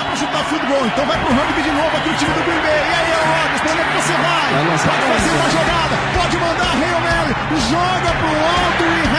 [0.00, 0.86] dá pra chutar goal.
[0.86, 2.72] Então vai pro rugby de novo aqui o time do Green Bay.
[2.72, 4.50] E aí, Rodgers, pra onde é que você vai?
[4.80, 7.32] Pode fazer uma jogada, pode mandar Hail Mary,
[7.68, 9.09] joga pro alto e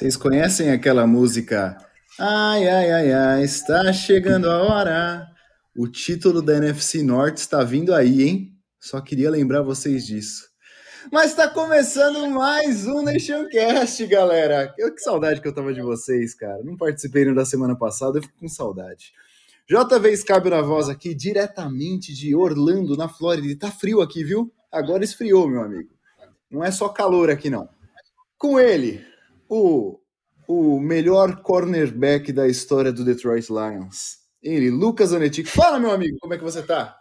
[0.00, 1.76] Vocês conhecem aquela música?
[2.18, 5.26] Ai, ai, ai, ai, está chegando a hora.
[5.76, 8.56] O título da NFC Norte está vindo aí, hein?
[8.80, 10.48] Só queria lembrar vocês disso.
[11.12, 14.74] Mas está começando mais um Nationcast, galera.
[14.78, 16.64] Eu, que saudade que eu tava de vocês, cara.
[16.64, 19.12] Não participei da semana passada, eu fico com saudade.
[19.68, 23.54] JV Scabio na voz aqui, diretamente de Orlando, na Flórida.
[23.54, 24.50] Tá frio aqui, viu?
[24.72, 25.90] Agora esfriou, meu amigo.
[26.50, 27.68] Não é só calor aqui, não.
[28.38, 29.09] Com ele,
[29.50, 29.98] o,
[30.46, 34.20] o melhor cornerback da história do Detroit Lions.
[34.40, 35.48] Ele, Lucas Onetic.
[35.48, 36.96] Fala, meu amigo, como é que você tá?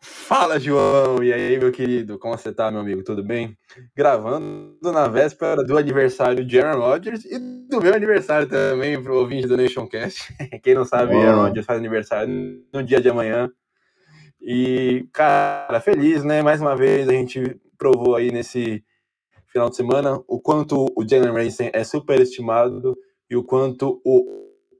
[0.00, 1.22] Fala, João!
[1.22, 2.18] E aí, meu querido?
[2.18, 3.02] Como você tá, meu amigo?
[3.02, 3.56] Tudo bem?
[3.96, 9.46] Gravando na véspera do aniversário de Aaron Rodgers e do meu aniversário também, pro ouvinte
[9.46, 10.34] do Nationcast.
[10.62, 11.14] Quem não sabe.
[11.16, 13.50] Aaron Rodgers faz aniversário no dia de amanhã.
[14.40, 16.42] E, cara, feliz, né?
[16.42, 18.84] Mais uma vez a gente provou aí nesse
[19.52, 22.96] final de semana, o quanto o Jalen Ramsey é superestimado
[23.30, 24.24] e o quanto o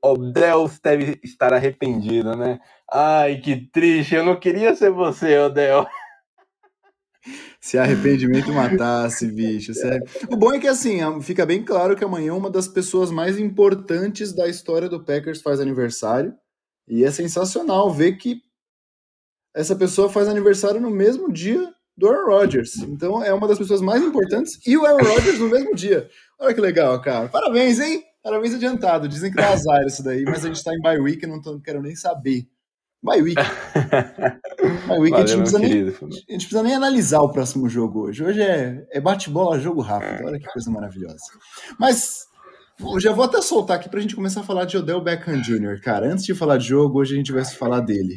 [0.02, 2.58] Odell deve estar arrependido, né?
[2.90, 5.86] Ai, que triste, eu não queria ser você, Odell.
[7.60, 9.72] Se arrependimento matasse, bicho.
[9.74, 10.04] Sério.
[10.28, 14.32] O bom é que assim, fica bem claro que amanhã uma das pessoas mais importantes
[14.32, 16.34] da história do Packers faz aniversário.
[16.88, 18.42] E é sensacional ver que
[19.54, 22.76] essa pessoa faz aniversário no mesmo dia do Aaron Rodgers.
[22.78, 26.08] Então é uma das pessoas mais importantes e o Aaron Rodgers no mesmo dia.
[26.38, 27.28] Olha que legal, cara.
[27.28, 28.02] Parabéns, hein?
[28.22, 29.08] Parabéns adiantado.
[29.08, 31.40] Dizem que dá azar isso daí, mas a gente tá em bye week e não,
[31.40, 32.46] tô, não quero nem saber.
[33.02, 33.42] Bye week.
[34.86, 37.68] Bye week, Valeu, a, gente não precisa nem, a gente precisa nem analisar o próximo
[37.68, 38.22] jogo hoje.
[38.22, 40.24] Hoje é, é bate-bola, jogo rápido.
[40.24, 41.16] Olha que coisa maravilhosa.
[41.80, 42.26] Mas
[42.80, 45.80] eu já vou até soltar aqui pra gente começar a falar de Odell Beckham Jr.,
[45.82, 46.12] cara.
[46.12, 48.14] Antes de falar de jogo, hoje a gente vai falar dele.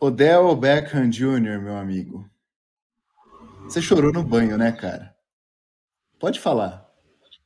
[0.00, 2.30] Odell Beckham Jr., meu amigo.
[3.64, 5.12] Você chorou no banho, né, cara?
[6.20, 6.86] Pode falar.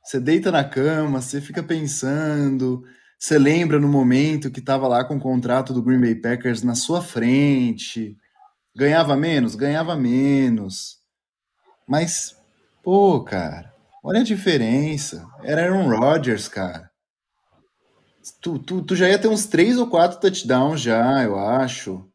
[0.03, 2.83] Você deita na cama, você fica pensando,
[3.17, 6.75] você lembra no momento que estava lá com o contrato do Green Bay Packers na
[6.75, 8.15] sua frente.
[8.75, 9.55] Ganhava menos?
[9.55, 10.99] Ganhava menos.
[11.87, 12.37] Mas,
[12.83, 15.27] pô, cara, olha a diferença.
[15.41, 16.91] Era Aaron Rodgers, cara.
[18.39, 22.12] Tu, tu, tu já ia ter uns três ou quatro touchdowns já, eu acho.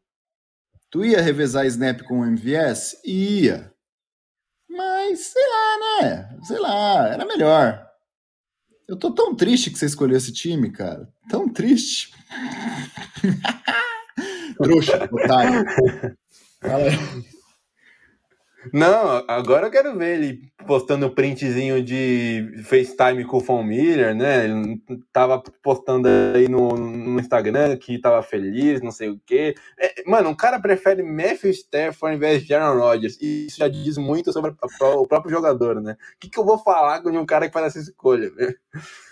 [0.91, 2.99] Tu ia revezar Snap com o MVS?
[3.05, 3.71] Ia.
[4.67, 6.39] Mas, sei lá, né?
[6.43, 7.87] Sei lá, era melhor.
[8.87, 11.07] Eu tô tão triste que você escolheu esse time, cara.
[11.29, 12.11] Tão triste.
[14.57, 15.63] Trouxa, otário.
[16.59, 17.29] Fala aí.
[18.73, 24.13] Não, agora eu quero ver ele postando o printzinho de FaceTime com o Von Miller,
[24.13, 24.45] né?
[24.45, 24.81] Ele
[25.13, 29.55] tava postando aí no, no Instagram que tava feliz, não sei o quê.
[29.79, 33.17] É, mano, um cara prefere Matthew Stafford ao invés de Aaron Rodgers.
[33.21, 35.93] E isso já diz muito sobre a, o próprio jogador, né?
[35.93, 38.29] O que, que eu vou falar com um cara que faz essa escolha?
[38.35, 38.53] Né?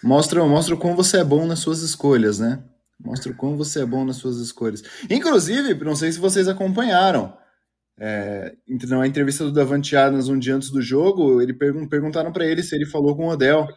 [0.04, 2.62] Mostra, mostra como você é bom nas suas escolhas, né?
[3.00, 4.84] Mostra como você é bom nas suas escolhas.
[5.10, 7.34] Inclusive, não sei se vocês acompanharam.
[8.00, 8.54] É,
[8.88, 12.62] na entrevista do Davante Adams um dia antes do jogo, ele pergun perguntaram para ele
[12.62, 13.68] se ele falou com o Odell.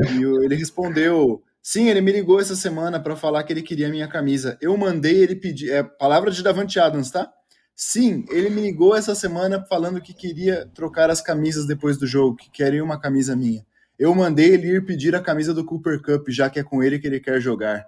[0.00, 3.90] E ele respondeu: Sim, ele me ligou essa semana para falar que ele queria a
[3.90, 4.56] minha camisa.
[4.60, 5.70] Eu mandei ele pedir.
[5.70, 7.30] É palavra de Davante Adams, tá?
[7.74, 12.36] Sim, ele me ligou essa semana falando que queria trocar as camisas depois do jogo,
[12.36, 13.66] que queria uma camisa minha.
[13.98, 16.98] Eu mandei ele ir pedir a camisa do Cooper Cup, já que é com ele
[16.98, 17.84] que ele quer jogar.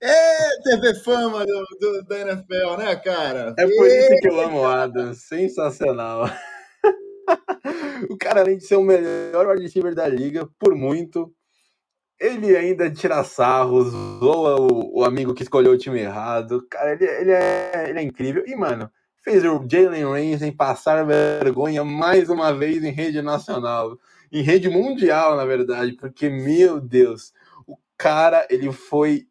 [0.00, 3.54] É TV Fama do, do, da NFL, né, cara?
[3.58, 5.22] É por isso que eu amo o Adams.
[5.22, 6.30] Sensacional.
[8.08, 11.32] o cara, além de ser o melhor wide receiver da liga, por muito,
[12.20, 16.66] ele ainda tira sarros, zoa o, o amigo que escolheu o time errado.
[16.70, 18.44] Cara, ele, ele, é, ele é incrível.
[18.46, 18.90] E, mano,
[19.22, 23.98] fez o Jalen Ramsey passar vergonha mais uma vez em rede nacional.
[24.30, 27.32] Em rede mundial, na verdade, porque, meu Deus,
[27.66, 29.27] o cara, ele foi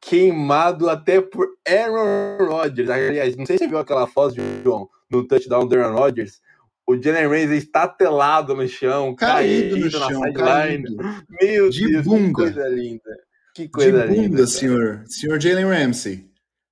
[0.00, 2.88] queimado até por Aaron Rodgers.
[2.90, 6.40] Aliás, não sei se você viu aquela foto, João, no touchdown do Aaron Rodgers.
[6.86, 10.96] O Jalen Ramsey está telado no chão, caído, caído no chão, sideline.
[11.42, 12.26] Meu de Deus, bunda.
[12.28, 13.16] que coisa linda.
[13.54, 14.46] Que coisa de bunda, linda.
[14.46, 15.04] senhor.
[15.06, 16.28] Senhor Jalen Ramsey.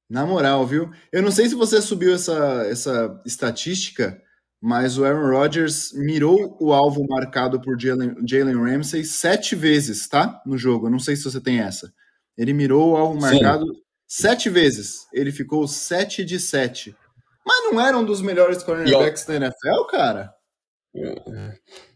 [0.09, 0.91] Na moral, viu?
[1.13, 4.19] Eu não sei se você subiu essa, essa estatística,
[4.59, 10.41] mas o Aaron Rodgers mirou o alvo marcado por Jalen, Jalen Ramsey sete vezes, tá?
[10.47, 10.87] No jogo.
[10.87, 11.93] Eu não sei se você tem essa.
[12.37, 13.81] Ele mirou o alvo marcado Sim.
[14.07, 15.07] sete vezes.
[15.13, 16.95] Ele ficou sete de sete.
[17.47, 20.35] Mas não era um dos melhores cornerbacks da NFL, cara?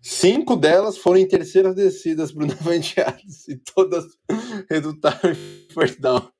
[0.03, 4.05] Cinco delas foram em terceiras descidas para o Davante Adams e todas
[4.69, 6.31] resultaram em first down.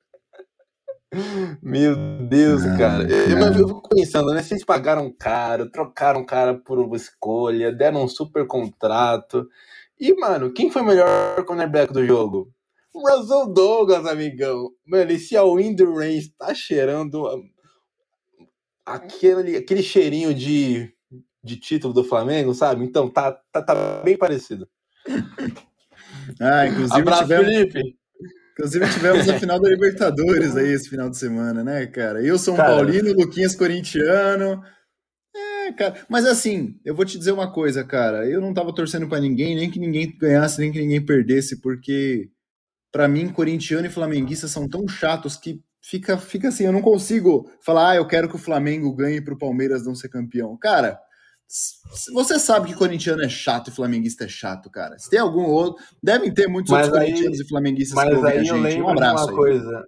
[1.61, 1.97] Meu
[2.29, 3.11] Deus, ah, cara.
[3.11, 4.43] Eu, eu, fico pensando, né?
[4.43, 9.49] Vocês pagaram caro, trocaram cara por uma escolha, deram um super contrato.
[9.99, 12.53] E, mano, quem foi o melhor cornerback do jogo?
[12.93, 14.71] O Russell Douglas, amigão.
[14.87, 17.25] Mano, esse Alwin Range tá cheirando
[18.85, 20.93] aquele, aquele cheirinho de,
[21.43, 22.85] de título do Flamengo, sabe?
[22.85, 24.69] Então tá, tá, tá bem parecido.
[26.41, 27.97] Ah, inclusive Abraço, tivemos, Felipe.
[28.53, 32.23] Inclusive tivemos a final da Libertadores aí esse final de semana, né, cara?
[32.23, 34.63] Eu sou um cara, paulino, Luquinhas corintiano.
[35.35, 35.95] É, cara.
[36.09, 38.29] Mas assim, eu vou te dizer uma coisa, cara.
[38.29, 42.29] Eu não tava torcendo para ninguém, nem que ninguém ganhasse, nem que ninguém perdesse, porque
[42.93, 47.51] para mim, corintiano e flamenguista são tão chatos que fica, fica assim, eu não consigo
[47.65, 50.57] falar, ah, eu quero que o Flamengo ganhe para o Palmeiras não ser campeão.
[50.57, 51.01] Cara,
[52.13, 54.99] você sabe que corintiano é chato e flamenguista é chato, cara.
[54.99, 58.15] Se tem algum outro, devem ter muitos mas outros aí, corintianos e flamenguistas mas que
[58.15, 58.55] ouvem aí a gente.
[58.55, 59.51] Eu lembro um abraço de uma aí.
[59.51, 59.85] coisa.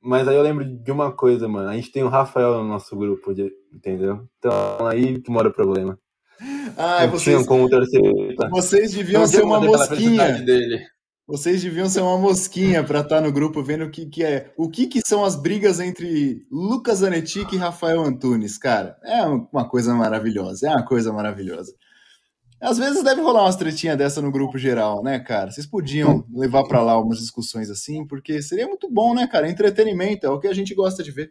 [0.00, 1.68] Mas aí eu lembro de uma coisa, mano.
[1.68, 4.28] A gente tem o Rafael no nosso grupo, de, entendeu?
[4.38, 5.98] Então aí que mora o problema.
[6.76, 8.00] Ah, não vocês, como torcer.
[8.50, 10.32] vocês deviam ser uma mosquinha.
[10.40, 10.84] dele.
[11.28, 14.50] Vocês deviam ser uma mosquinha para estar no grupo vendo o que, que é.
[14.56, 18.96] O que, que são as brigas entre Lucas Anetic e Rafael Antunes, cara.
[19.04, 20.66] É uma coisa maravilhosa.
[20.66, 21.74] É uma coisa maravilhosa.
[22.58, 25.50] Às vezes deve rolar umas tretinhas dessa no grupo geral, né, cara?
[25.50, 29.50] Vocês podiam levar para lá umas discussões assim, porque seria muito bom, né, cara?
[29.50, 31.30] Entretenimento é o que a gente gosta de ver.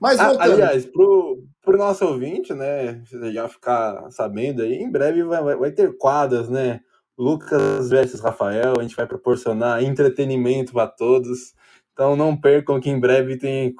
[0.00, 5.22] Mas Ah, aliás, pro, pro nosso ouvinte, né, você já ficar sabendo aí, em breve
[5.22, 6.80] vai, vai ter quadras, né?
[7.18, 11.52] Lucas versus Rafael, a gente vai proporcionar entretenimento para todos.
[11.92, 13.74] Então não percam que em breve tem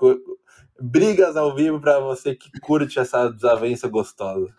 [0.80, 4.52] brigas ao vivo para você que curte essa desavença gostosa.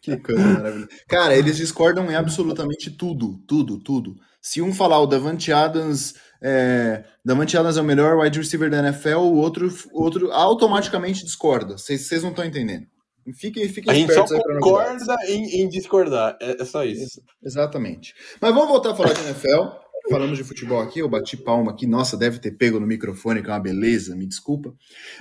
[0.00, 0.88] Que coisa maravilhosa.
[1.08, 4.16] Cara, eles discordam em absolutamente tudo, tudo, tudo.
[4.40, 8.78] Se um falar o Davante Adams, é, Davante Adams é o melhor wide receiver da
[8.78, 11.78] NFL, o outro, outro automaticamente discorda.
[11.78, 12.86] Vocês não estão entendendo.
[13.34, 17.22] Fiquem, fiquem A gente só concorda em, em discordar, é, é só isso.
[17.42, 18.14] Exatamente.
[18.40, 19.82] Mas vamos voltar a falar de NFL.
[20.10, 21.86] Falamos de futebol aqui, eu bati palma aqui.
[21.86, 24.74] Nossa, deve ter pego no microfone, que é uma beleza, me desculpa.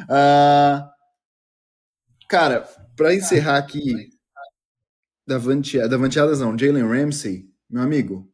[0.09, 0.89] Ah,
[2.27, 4.09] cara, para encerrar aqui,
[5.27, 8.27] Davante, Davante Adams não, Jalen Ramsey, meu amigo,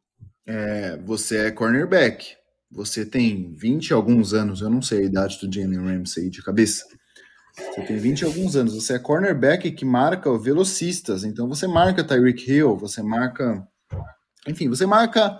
[0.45, 2.35] é, você é cornerback.
[2.71, 6.41] Você tem 20 e alguns anos, eu não sei a idade do Jalen Ramsey de
[6.41, 6.85] cabeça.
[7.57, 12.04] Você tem 20 e alguns anos, você é cornerback que marca velocistas, então você marca
[12.04, 13.68] Tyreek Hill, você marca.
[14.48, 15.39] Enfim, você marca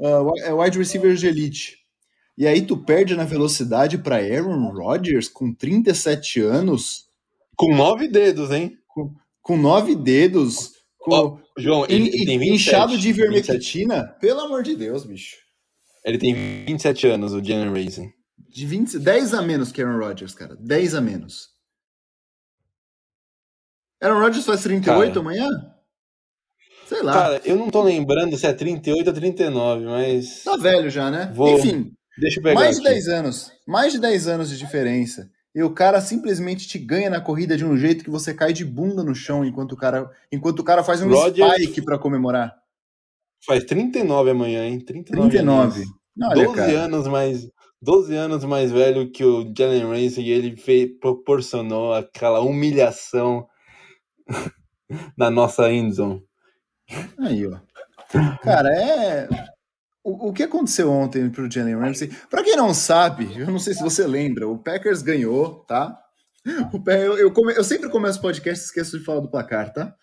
[0.00, 1.78] uh, wide receivers de elite.
[2.36, 7.06] E aí tu perde na velocidade para Aaron Rodgers com 37 anos,
[7.56, 8.78] Com nove dedos, hein?
[9.42, 12.52] com nove dedos, com Ó, João, ele, ele tem 27.
[12.54, 13.78] inchado de 27.
[13.78, 14.04] ivermectina.
[14.20, 15.36] Pelo amor de Deus, bicho.
[16.04, 18.10] Ele tem 27 anos, o Jalen Racing.
[18.48, 20.56] De 20, 10 a menos que Aaron Rodgers, cara.
[20.58, 21.49] 10 a menos.
[24.02, 25.20] Aaron Rodgers faz 38 Cara.
[25.20, 25.48] amanhã?
[26.86, 27.12] Sei lá.
[27.12, 30.42] Cara, eu não tô lembrando se é 38 ou 39, mas.
[30.42, 31.30] tá velho já, né?
[31.34, 32.54] Vou Enfim, Deixa eu pegar.
[32.60, 32.94] mais de aqui.
[32.94, 33.52] 10 anos.
[33.66, 35.30] Mais de 10 anos de diferença.
[35.54, 38.64] E o cara simplesmente te ganha na corrida de um jeito que você cai de
[38.64, 42.54] bunda no chão enquanto o cara, enquanto o cara faz um Rodgers- spike pra comemorar.
[43.46, 44.78] Faz 39 amanhã, hein?
[44.80, 45.28] 39.
[45.30, 45.80] 39.
[45.80, 45.88] anos.
[46.22, 46.72] Olha, 12 cara.
[46.84, 47.48] anos mais.
[47.82, 53.46] 12 anos mais velho que o Jalen Ramsey e ele fez, proporcionou aquela humilhação
[55.16, 56.22] na nossa endzone.
[57.18, 57.58] Aí, ó.
[58.42, 59.28] Cara, é.
[60.02, 62.08] O, o que aconteceu ontem pro Jalen Ramsey?
[62.28, 65.96] Pra quem não sabe, eu não sei se você lembra, o Packers ganhou, tá?
[66.72, 69.72] O eu, eu, come- eu sempre começo o podcast e esqueço de falar do placar,
[69.72, 69.94] tá?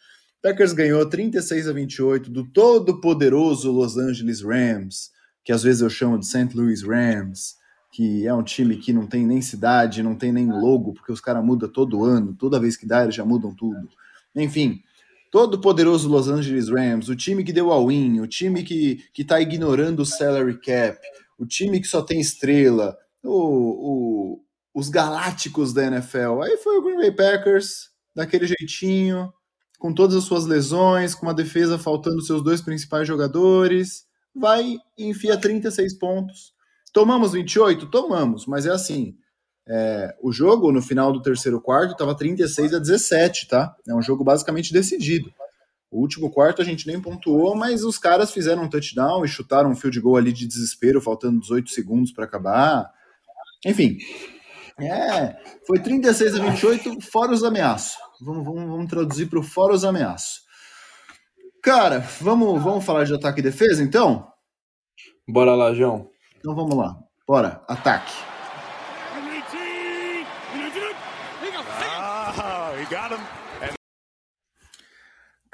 [0.42, 5.10] Packers ganhou 36 a 28 do todo poderoso Los Angeles Rams,
[5.44, 6.50] que às vezes eu chamo de St.
[6.56, 7.56] Louis Rams,
[7.92, 11.20] que é um time que não tem nem cidade, não tem nem logo, porque os
[11.20, 13.90] caras mudam todo ano, toda vez que dá eles já mudam tudo.
[14.42, 14.82] Enfim,
[15.32, 19.24] todo poderoso Los Angeles Rams, o time que deu a win, o time que, que
[19.24, 21.00] tá ignorando o salary cap,
[21.38, 24.42] o time que só tem estrela, o, o,
[24.74, 26.42] os galácticos da NFL.
[26.44, 29.32] Aí foi o Green Bay Packers, daquele jeitinho,
[29.78, 35.06] com todas as suas lesões, com uma defesa faltando seus dois principais jogadores, vai e
[35.06, 36.54] enfia 36 pontos.
[36.92, 37.88] Tomamos 28?
[37.88, 39.16] Tomamos, mas é assim.
[39.70, 43.76] É, o jogo no final do terceiro quarto estava 36 a 17, tá?
[43.88, 45.32] É um jogo basicamente decidido.
[45.92, 49.72] O último quarto a gente nem pontuou, mas os caras fizeram um touchdown e chutaram
[49.72, 52.90] um field goal ali de desespero, faltando 18 segundos para acabar.
[53.66, 53.98] Enfim,
[54.80, 57.98] é, foi 36 a 28, fora os ameaços.
[58.22, 60.42] Vamos, vamos, vamos traduzir para o fora os ameaços.
[61.64, 64.32] Cara, vamos, vamos falar de ataque e defesa, então?
[65.28, 66.10] Bora lá, João.
[66.38, 66.98] Então vamos lá.
[67.28, 68.37] Bora, ataque.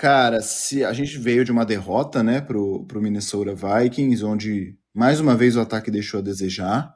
[0.03, 5.21] Cara, se a gente veio de uma derrota, né, pro, pro Minnesota Vikings, onde mais
[5.21, 6.93] uma vez o ataque deixou a desejar.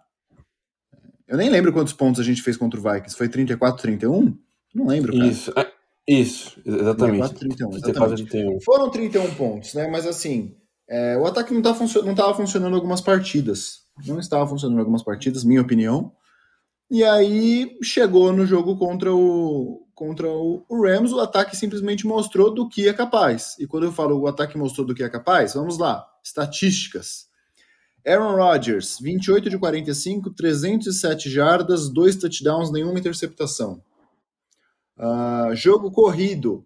[1.26, 3.16] Eu nem lembro quantos pontos a gente fez contra o Vikings.
[3.16, 4.38] Foi 34, 31?
[4.76, 5.26] Não lembro, cara.
[5.26, 5.72] Isso, é,
[6.06, 7.34] isso, exatamente.
[7.36, 8.26] 34, 31, exatamente.
[8.26, 8.60] 31.
[8.60, 9.88] Foram 31 pontos, né?
[9.88, 10.58] Mas assim,
[10.90, 13.84] é, o ataque não, tá funcio não estava funcionando algumas partidas.
[14.06, 16.12] Não estava funcionando algumas partidas, minha opinião.
[16.92, 22.70] E aí chegou no jogo contra o contra o, Rams, o ataque simplesmente mostrou do
[22.70, 23.56] que é capaz.
[23.58, 27.26] E quando eu falo o ataque mostrou do que é capaz, vamos lá, estatísticas.
[28.06, 33.82] Aaron Rodgers, 28 de 45, 307 jardas, dois touchdowns, nenhuma interceptação.
[34.96, 36.64] Uh, jogo corrido.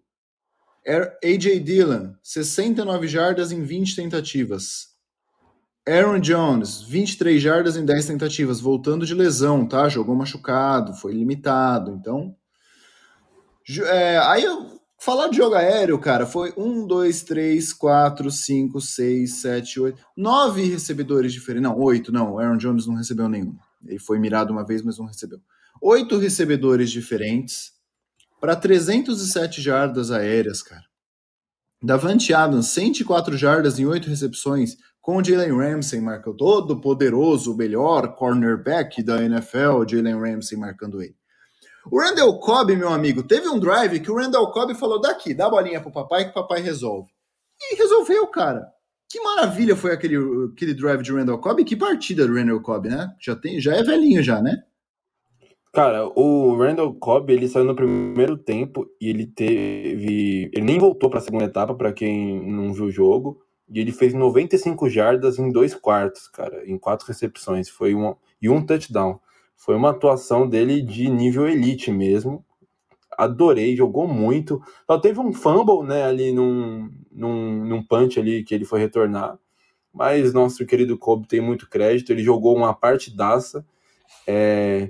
[1.24, 4.90] AJ Dillon, 69 jardas em 20 tentativas.
[5.88, 9.88] Aaron Jones, 23 jardas em 10 tentativas, voltando de lesão, tá?
[9.88, 11.92] Jogou machucado, foi limitado.
[11.92, 12.36] Então,
[13.86, 19.42] é, aí eu falar de jogo aéreo, cara, foi um, dois, três, quatro, cinco, seis,
[19.42, 21.70] sete, oito, nove recebedores diferentes.
[21.70, 22.38] Não, oito, não.
[22.38, 23.56] Aaron Jones não recebeu nenhum.
[23.86, 25.40] Ele foi mirado uma vez, mas não recebeu.
[25.82, 27.72] Oito recebedores diferentes
[28.40, 30.84] para 307 jardas aéreas, cara.
[31.84, 38.16] Davante Adams, 104 jardas em oito recepções, com o Jalen Ramsey marcando todo poderoso, melhor
[38.16, 41.16] cornerback da NFL, Jalen Ramsey marcando ele.
[41.90, 45.48] O Randall Cobb, meu amigo, teve um drive que o Randall Cobb falou: daqui, dá
[45.48, 47.10] a bolinha pro papai que o papai resolve.
[47.60, 48.68] E resolveu, cara.
[49.10, 50.16] Que maravilha foi aquele,
[50.54, 51.64] aquele drive de Randall Cobb.
[51.66, 53.14] Que partida do Randall Cobb, né?
[53.20, 54.64] Já, tem, já é velhinho já, né?
[55.74, 60.50] Cara, o Randall Cobb, ele saiu no primeiro tempo e ele teve...
[60.54, 63.42] Ele nem voltou para a segunda etapa, para quem não viu o jogo.
[63.70, 67.70] E ele fez 95 jardas em dois quartos, cara, em quatro recepções.
[67.70, 69.20] Foi um, e um touchdown.
[69.62, 72.44] Foi uma atuação dele de nível elite mesmo.
[73.16, 74.60] Adorei, jogou muito.
[74.88, 79.38] Só teve um fumble, né, ali num, num, num punch ali que ele foi retornar.
[79.94, 82.12] Mas nosso querido Kobe tem muito crédito.
[82.12, 83.64] Ele jogou uma partidaça.
[84.26, 84.90] É,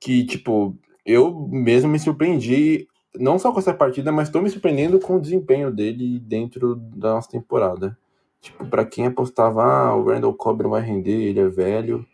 [0.00, 4.98] que, tipo, eu mesmo me surpreendi, não só com essa partida, mas estou me surpreendendo
[4.98, 7.96] com o desempenho dele dentro da nossa temporada.
[8.40, 12.04] Tipo, para quem apostava, ah, o Randall Cobb não vai render, ele é velho.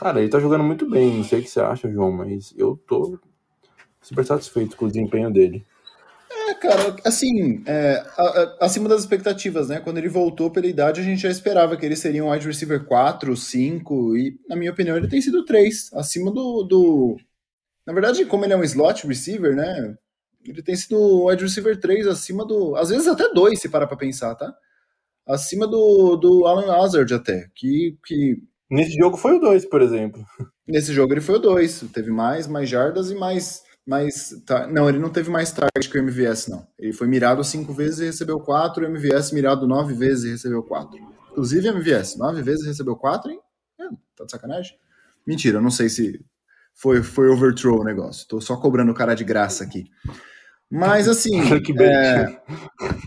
[0.00, 2.74] Cara, ele tá jogando muito bem, não sei o que você acha, João, mas eu
[2.88, 3.18] tô
[4.00, 5.62] super satisfeito com o desempenho dele.
[6.48, 8.02] É, cara, assim, é,
[8.58, 9.78] acima das expectativas, né?
[9.78, 12.82] Quando ele voltou pela idade, a gente já esperava que ele seria um wide receiver
[12.86, 17.18] 4, 5, e, na minha opinião, ele tem sido 3, acima do, do.
[17.86, 19.94] Na verdade, como ele é um slot receiver, né?
[20.42, 22.74] Ele tem sido wide receiver 3 acima do.
[22.74, 24.50] Às vezes até 2, se parar pra pensar, tá?
[25.26, 30.24] Acima do, do Alan Hazard até, que, que Nesse jogo foi o 2, por exemplo.
[30.66, 31.86] Nesse jogo ele foi o 2.
[31.92, 33.62] Teve mais, mais jardas e mais.
[33.86, 36.66] mais tá, não, ele não teve mais target que o MVS, não.
[36.78, 38.84] Ele foi mirado cinco vezes e recebeu quatro.
[38.84, 40.98] O MVS mirado nove vezes e recebeu quatro.
[41.32, 43.40] Inclusive, MVS, nove vezes e recebeu quatro, hein?
[43.80, 44.76] É, tá de sacanagem?
[45.26, 46.24] Mentira, eu não sei se
[46.74, 48.26] foi, foi overthrow o negócio.
[48.28, 49.84] Tô só cobrando o cara de graça aqui.
[50.70, 51.40] Mas assim.
[51.80, 52.40] é,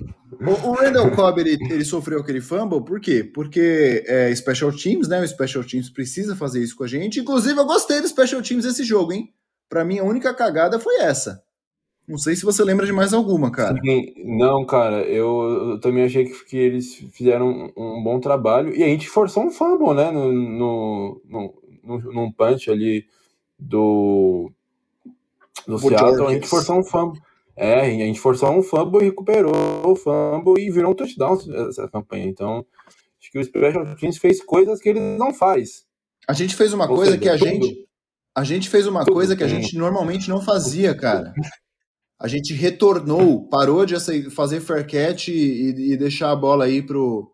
[0.46, 3.24] o, o Randall Cobb ele, ele, sofreu aquele fumble, por quê?
[3.24, 5.22] Porque é Special Teams, né?
[5.22, 7.20] O Special Teams precisa fazer isso com a gente.
[7.20, 9.34] Inclusive, eu gostei do Special Teams desse jogo, hein?
[9.70, 11.44] Pra mim, a única cagada foi essa.
[12.08, 13.80] Não sei se você lembra de mais alguma, cara.
[13.82, 18.76] Sim, não, cara, eu, eu também achei que, que, eles fizeram um, um, bom trabalho.
[18.76, 20.12] E a gente forçou um fumble, né?
[20.12, 23.06] No, no, no, no, num punch ali
[23.58, 24.52] do,
[25.66, 26.28] do Seattle.
[26.28, 27.22] A gente forçou um fumble.
[27.56, 29.54] É, a gente forçou um fumble e recuperou
[29.86, 31.38] o fumble e virou um touchdown
[31.70, 32.26] essa campanha.
[32.26, 32.66] Então,
[33.20, 35.86] acho que o Special Teams fez coisas que ele não faz.
[36.28, 37.88] A gente fez uma Ou coisa seja, que a tudo, gente.
[38.36, 41.34] A gente fez uma coisa que a gente normalmente não fazia, cara.
[42.20, 43.96] A gente retornou, parou de
[44.32, 47.32] fazer fair catch e, e deixar a bola aí pro.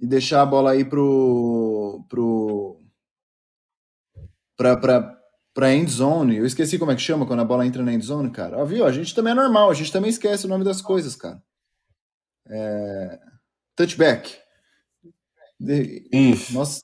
[0.00, 2.04] E deixar a bola aí pro.
[2.08, 2.80] pro
[4.56, 5.13] pra,
[5.54, 6.36] pra, pra end zone.
[6.36, 8.58] Eu esqueci como é que chama quando a bola entra na end zone, cara.
[8.58, 8.84] Ó, viu?
[8.84, 11.40] A gente também é normal, a gente também esquece o nome das coisas, cara.
[12.48, 13.18] É...
[13.76, 14.36] Touchback.
[15.58, 16.08] De...
[16.52, 16.82] Nós,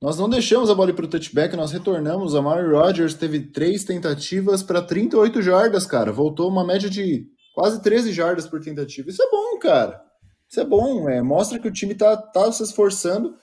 [0.00, 2.34] nós não deixamos a bola ir pro touchback, nós retornamos.
[2.34, 6.12] A Mary Rodgers teve três tentativas para 38 jardas, cara.
[6.12, 9.08] Voltou uma média de quase 13 jardas por tentativa.
[9.08, 10.02] Isso é bom, cara.
[10.48, 11.08] Isso é bom.
[11.08, 13.36] É, mostra que o time tá, tá se esforçando.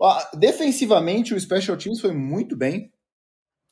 [0.00, 2.92] Ah, defensivamente, o Special Teams foi muito bem.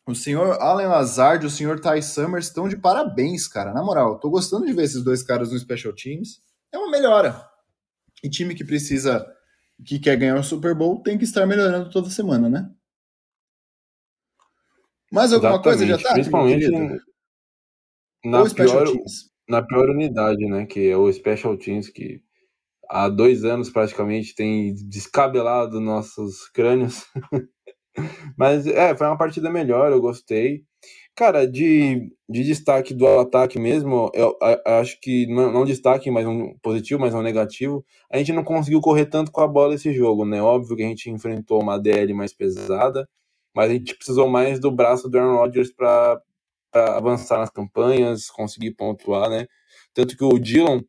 [0.07, 3.75] O senhor Allen Lazard e o senhor Ty Summers estão de parabéns, cara.
[3.75, 6.41] Na moral, tô gostando de ver esses dois caras no Special Teams.
[6.73, 7.45] É uma melhora.
[8.23, 9.27] E time que precisa,
[9.85, 12.71] que quer ganhar o Super Bowl, tem que estar melhorando toda semana, né?
[15.11, 15.79] Mais alguma Exatamente.
[15.79, 16.13] coisa já tá?
[16.15, 16.69] Principalmente
[18.25, 19.31] na Ou pior, Teams?
[19.49, 20.67] na pior unidade, né?
[20.67, 22.23] Que é o Special Teams, que
[22.89, 27.05] há dois anos praticamente tem descabelado nossos crânios.
[28.37, 30.65] Mas é, foi uma partida melhor, eu gostei.
[31.15, 36.26] Cara, de, de destaque do ataque mesmo, eu, a- acho que não, não destaque, mas
[36.26, 37.85] um positivo, mas um negativo.
[38.11, 40.43] A gente não conseguiu correr tanto com a bola esse jogo, né?
[40.43, 43.09] Óbvio que a gente enfrentou uma DL mais pesada,
[43.55, 46.21] mas a gente precisou mais do braço do Aaron Rodgers para
[46.75, 49.47] avançar nas campanhas, conseguir pontuar, né?
[49.95, 50.81] Tanto que o Dillon,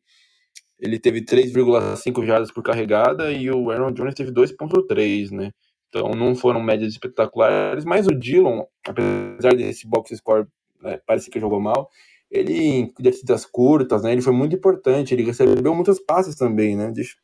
[0.78, 5.50] ele teve 3,5 jardas por carregada e o Aaron Jones teve 2,3, né?
[5.88, 10.46] Então não foram médias espetaculares, mas o Dillon, apesar desse box score
[10.82, 11.90] né, parecer que jogou mal,
[12.30, 14.12] ele em descidas curtas, né?
[14.12, 16.90] Ele foi muito importante, ele recebeu muitas passes também, né?
[16.92, 17.16] Deixa-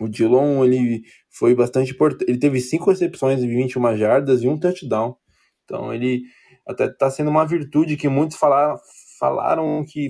[0.00, 2.24] O Dillon, ele foi bastante importante.
[2.28, 5.16] Ele teve cinco recepções de 21 jardas e um touchdown.
[5.64, 6.22] Então ele
[6.66, 8.78] até tá sendo uma virtude que muitos falaram,
[9.18, 10.08] falaram que,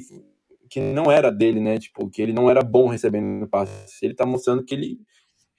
[0.69, 1.79] que não era dele, né?
[1.79, 4.00] Tipo, que ele não era bom recebendo passes.
[4.02, 4.99] Ele tá mostrando que ele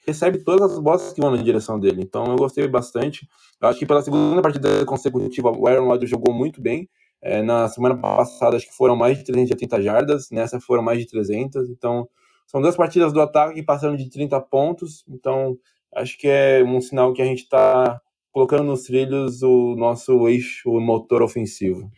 [0.05, 2.01] recebe todas as bolas que vão na direção dele.
[2.01, 3.27] Então eu gostei bastante.
[3.61, 6.89] Eu acho que pela segunda partida consecutiva o Aaron Rodgers jogou muito bem.
[7.21, 11.07] É, na semana passada acho que foram mais de 380 jardas, nessa foram mais de
[11.07, 11.69] 300.
[11.69, 12.07] Então
[12.47, 15.03] são duas partidas do ataque que passaram de 30 pontos.
[15.07, 15.57] Então
[15.95, 20.71] acho que é um sinal que a gente está colocando nos trilhos o nosso eixo
[20.79, 21.91] motor ofensivo.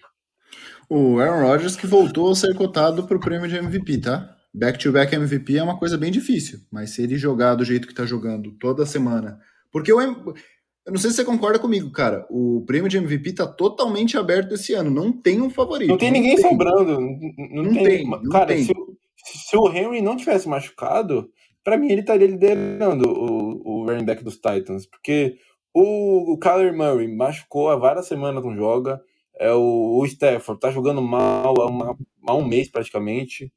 [0.90, 4.36] O Aaron Rodgers que voltou a ser cotado para o prêmio de MVP, tá?
[4.54, 8.06] Back-to-back MVP é uma coisa bem difícil, mas se ele jogar do jeito que tá
[8.06, 9.40] jogando toda semana.
[9.72, 10.36] Porque eu, eu
[10.92, 12.26] não sei se você concorda comigo, cara.
[12.30, 14.92] O prêmio de MVP tá totalmente aberto esse ano.
[14.92, 15.90] Não tem um favorito.
[15.90, 17.00] Não tem ninguém sobrando.
[17.02, 17.84] Não, não tem.
[17.84, 18.66] tem, não Cara, tem.
[18.66, 18.94] Se, o-
[19.26, 21.30] se o Henry não tivesse machucado,
[21.64, 24.86] pra mim ele estaria liderando o, o running back dos Titans.
[24.86, 25.36] Porque
[25.74, 29.02] o, o Kyler Murray machucou há várias semanas, não joga.
[29.40, 33.52] É, o, o Stafford tá jogando mal há, uma- há um mês praticamente.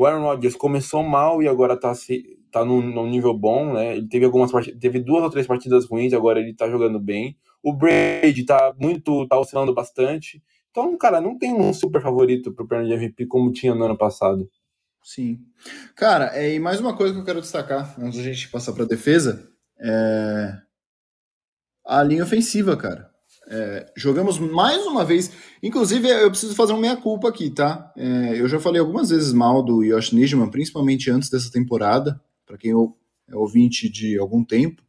[0.00, 3.98] O Aaron Rodgers começou mal e agora tá, se, tá num, num nível bom, né?
[3.98, 7.36] Ele teve algumas partidas, teve duas ou três partidas ruins, agora ele tá jogando bem.
[7.62, 10.42] O Brady tá muito, tá oscilando bastante.
[10.70, 13.98] Então, cara, não tem um super favorito pro prêmio de MVP como tinha no ano
[13.98, 14.50] passado.
[15.04, 15.38] Sim.
[15.94, 18.86] Cara, é, e mais uma coisa que eu quero destacar, antes da gente passar para
[18.86, 20.54] defesa, é
[21.84, 23.09] a linha ofensiva, cara.
[23.52, 25.32] É, jogamos mais uma vez.
[25.60, 27.92] Inclusive, eu preciso fazer uma meia-culpa aqui, tá?
[27.96, 32.56] É, eu já falei algumas vezes mal do Yosh Nijman, principalmente antes dessa temporada, para
[32.56, 34.82] quem é ouvinte de algum tempo.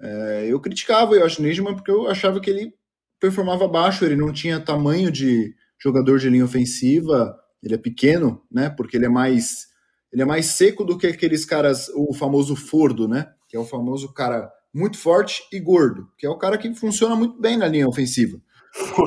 [0.00, 2.74] É, eu criticava o Yosh Nijman porque eu achava que ele
[3.20, 8.70] performava baixo, ele não tinha tamanho de jogador de linha ofensiva, ele é pequeno, né?
[8.70, 9.72] Porque ele é mais
[10.12, 13.32] ele é mais seco do que aqueles caras, o famoso fordo, né?
[13.48, 17.14] Que é o famoso cara muito forte e gordo, que é o cara que funciona
[17.14, 18.40] muito bem na linha ofensiva.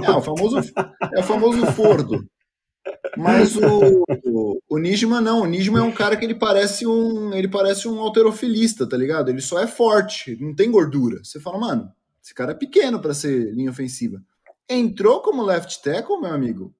[0.01, 0.57] É, o famoso
[1.13, 2.25] é o famoso fordo.
[3.17, 4.79] Mas o, o, o
[5.21, 8.95] não, o Nijman é um cara que ele parece um, ele parece um alterofilista, tá
[8.95, 9.29] ligado?
[9.29, 11.21] Ele só é forte, não tem gordura.
[11.21, 11.91] Você fala, mano,
[12.23, 14.23] esse cara é pequeno para ser linha ofensiva.
[14.69, 16.73] Entrou como left tackle, meu amigo.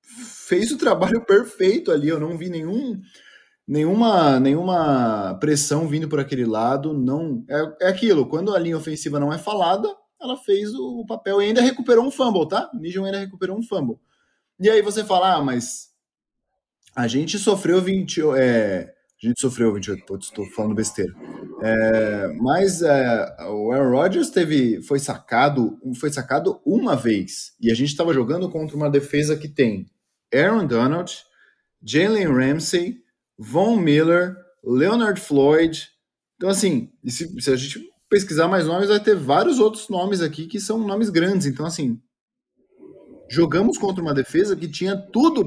[0.00, 2.98] Fez o trabalho perfeito ali, eu não vi nenhum
[3.66, 9.20] nenhuma nenhuma pressão vindo por aquele lado, não é, é aquilo, quando a linha ofensiva
[9.20, 9.88] não é falada,
[10.20, 12.70] ela fez o papel e ainda recuperou um fumble, tá?
[12.72, 13.96] O Nijman ainda recuperou um fumble.
[14.60, 15.88] E aí você fala, ah, mas
[16.94, 18.20] a gente sofreu 20.
[18.36, 21.12] É, a gente sofreu 28, putz, estou falando besteira.
[21.62, 27.54] É, mas é, o Aaron Rodgers teve, foi sacado, foi sacado uma vez.
[27.60, 29.86] E a gente estava jogando contra uma defesa que tem
[30.32, 31.12] Aaron Donald,
[31.82, 33.01] Jalen Ramsey,
[33.42, 35.88] Von Miller, Leonard Floyd.
[36.36, 40.46] Então, assim, se, se a gente pesquisar mais nomes, vai ter vários outros nomes aqui
[40.46, 41.46] que são nomes grandes.
[41.46, 42.00] Então, assim,
[43.28, 45.44] jogamos contra uma defesa que tinha tudo,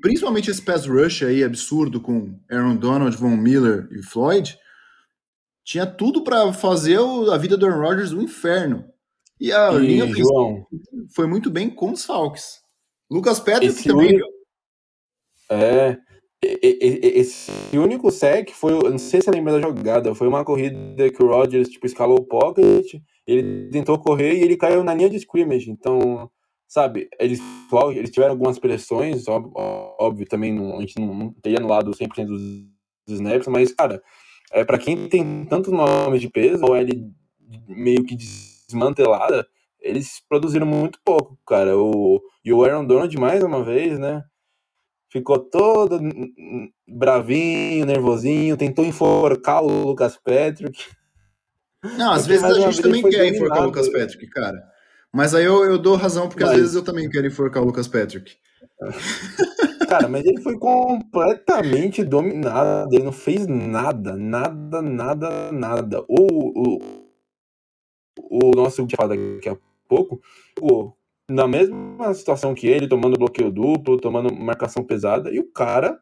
[0.00, 4.56] principalmente esse pass rush aí absurdo com Aaron Donald, Von Miller e Floyd,
[5.64, 8.84] tinha tudo para fazer o- a vida do Aaron Rodgers um inferno.
[9.40, 10.66] E a e, linha João,
[11.14, 12.60] foi muito bem com os Falcons.
[13.10, 14.18] Lucas Patrick também,
[15.50, 15.98] É.
[16.40, 21.26] Esse único sec foi, não sei se lembra da jogada, foi uma corrida que o
[21.26, 22.94] Rodgers tipo, escalou o pocket,
[23.26, 25.70] ele tentou correr e ele caiu na linha de scrimmage.
[25.70, 26.30] Então,
[26.66, 27.40] sabe, eles,
[27.92, 29.52] eles tiveram algumas pressões, óbvio,
[29.98, 32.40] óbvio também não, a gente não, não teria anulado 100% dos,
[33.06, 34.00] dos snaps, mas, cara,
[34.52, 37.10] é, para quem tem tantos nomes de peso, ou ele
[37.66, 39.46] meio que desmantelada,
[39.80, 41.76] eles produziram muito pouco, cara.
[41.76, 44.22] O, e o Aaron Donald, mais uma vez, né?
[45.10, 46.00] Ficou todo
[46.86, 50.84] bravinho, nervosinho, tentou enforcar o Lucas Patrick.
[51.96, 54.62] Não, às vezes a gente também quer enforcar o Lucas Patrick, cara.
[55.12, 56.52] Mas aí eu, eu dou razão, porque mas...
[56.52, 58.36] às vezes eu também quero enforcar o Lucas Patrick.
[59.88, 62.94] Cara, mas ele foi completamente dominado.
[62.94, 66.04] Ele não fez nada, nada, nada, nada.
[66.06, 66.78] O, o,
[68.30, 69.56] o nosso daqui a
[69.88, 70.20] pouco
[71.28, 75.98] na mesma situação que ele, tomando bloqueio duplo, tomando marcação pesada, e o cara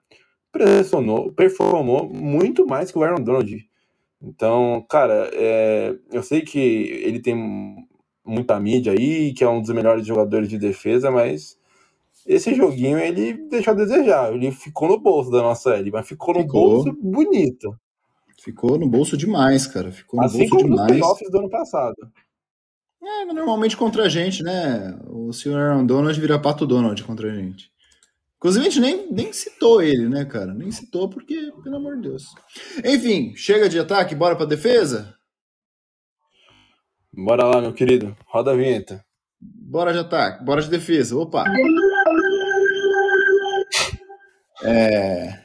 [0.53, 3.69] pressionou, performou muito mais que o Aaron Donald.
[4.23, 7.87] Então, cara, é, eu sei que ele tem
[8.25, 11.59] muita mídia aí, que é um dos melhores jogadores de defesa, mas
[12.27, 14.33] esse joguinho ele deixou a desejar.
[14.33, 16.71] Ele ficou no bolso da nossa L, mas ficou no ficou.
[16.71, 17.77] bolso bonito.
[18.41, 19.91] Ficou no bolso demais, cara.
[19.91, 20.91] Ficou no assim bolso como demais.
[20.91, 21.97] Nos playoffs do ano passado.
[23.03, 24.99] É, normalmente contra a gente, né?
[25.09, 27.71] O senhor Aaron Donald vira pato Donald contra a gente.
[28.37, 30.53] Inclusive, a gente nem, nem citou ele, né, cara?
[30.53, 32.35] Nem citou porque, pelo amor de Deus.
[32.85, 35.17] Enfim, chega de ataque, bora pra defesa?
[37.13, 38.17] Bora lá, meu querido.
[38.27, 39.05] Roda a vinheta.
[39.41, 41.17] Bora de ataque, bora de defesa.
[41.17, 41.45] Opa!
[44.63, 45.43] É...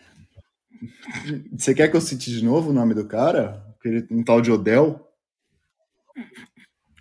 [1.54, 3.64] Você quer que eu cite de novo o nome do cara?
[4.10, 5.08] Um tal de Odell?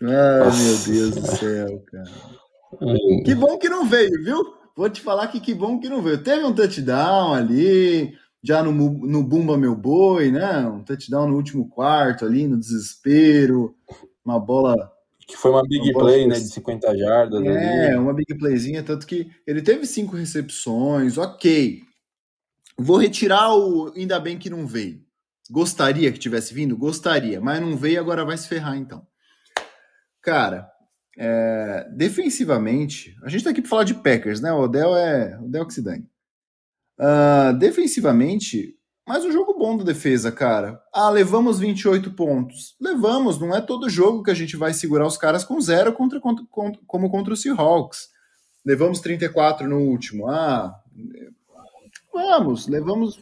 [0.03, 2.11] Ai, meu Deus do céu, cara.
[3.25, 4.61] Que bom que não veio, viu?
[4.77, 6.23] Vou te falar que que bom que não veio.
[6.23, 10.67] Teve um touchdown ali, já no, no Bumba Meu Boi, né?
[10.67, 13.75] Um touchdown no último quarto ali, no desespero.
[14.25, 14.91] Uma bola.
[15.27, 16.35] Que foi uma big uma play, né?
[16.39, 17.45] De 50 jardas.
[17.45, 17.97] É, ali.
[17.97, 21.83] uma big playzinha, tanto que ele teve cinco recepções, ok.
[22.79, 23.93] Vou retirar o.
[23.95, 25.03] Ainda bem que não veio.
[25.51, 26.77] Gostaria que tivesse vindo?
[26.77, 29.07] Gostaria, mas não veio, agora vai se ferrar então.
[30.31, 30.71] Cara,
[31.19, 34.53] é, defensivamente, a gente tá aqui para falar de Packers, né?
[34.53, 36.09] O Odell é o Odell que se dane.
[36.97, 40.81] Uh, defensivamente, mais um jogo bom da defesa, cara.
[40.95, 42.77] Ah, levamos 28 pontos.
[42.81, 46.21] Levamos, não é todo jogo que a gente vai segurar os caras com zero contra,
[46.21, 48.11] contra, contra como contra o Seahawks.
[48.65, 50.29] Levamos 34 no último.
[50.29, 50.81] Ah,
[52.15, 53.21] Vamos, levamos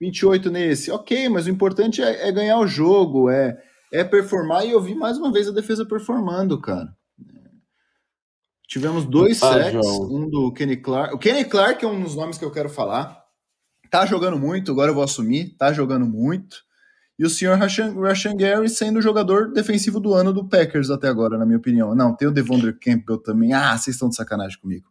[0.00, 0.90] 28 nesse.
[0.90, 3.56] Ok, mas o importante é, é ganhar o jogo, é,
[3.92, 6.96] é performar e eu vi mais uma vez a defesa performando, cara.
[8.66, 11.14] Tivemos dois ah, sacks, um do Kenny Clark.
[11.14, 13.24] O Kenny Clark é um dos nomes que eu quero falar.
[13.90, 16.58] Tá jogando muito, agora eu vou assumir, tá jogando muito.
[17.18, 21.36] E o senhor Rashan Gary sendo o jogador defensivo do ano do Packers até agora,
[21.36, 21.94] na minha opinião.
[21.94, 23.52] Não, tem o Devondre Campbell também.
[23.52, 24.86] Ah, vocês estão de sacanagem comigo.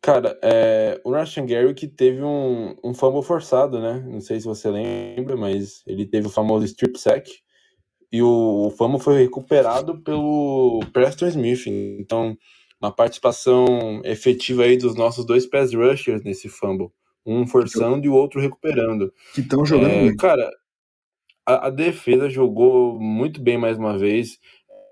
[0.00, 4.04] Cara, é, o Russian Gary que teve um, um fumble forçado, né?
[4.06, 7.30] Não sei se você lembra, mas ele teve o famoso strip sack.
[8.12, 11.66] E o, o fumble foi recuperado pelo Preston Smith.
[11.66, 12.36] Então,
[12.80, 16.90] uma participação efetiva aí dos nossos dois pass rushers nesse fumble.
[17.24, 19.12] Um forçando e o outro recuperando.
[19.34, 20.16] Que estão jogando é, muito.
[20.16, 20.48] Cara,
[21.44, 24.38] a, a defesa jogou muito bem mais uma vez.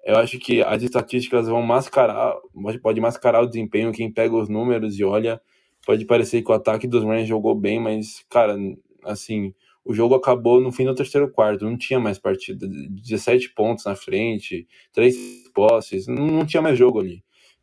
[0.05, 2.35] Eu acho que as estatísticas vão mascarar,
[2.83, 3.93] pode mascarar o desempenho.
[3.93, 5.41] Quem pega os números e olha,
[5.87, 8.57] pode parecer que o ataque dos Rams jogou bem, mas, cara,
[9.05, 12.67] assim, o jogo acabou no fim do terceiro quarto, não tinha mais partida.
[12.67, 15.15] 17 pontos na frente, três
[15.55, 17.23] posses, não, não tinha mais jogo ali.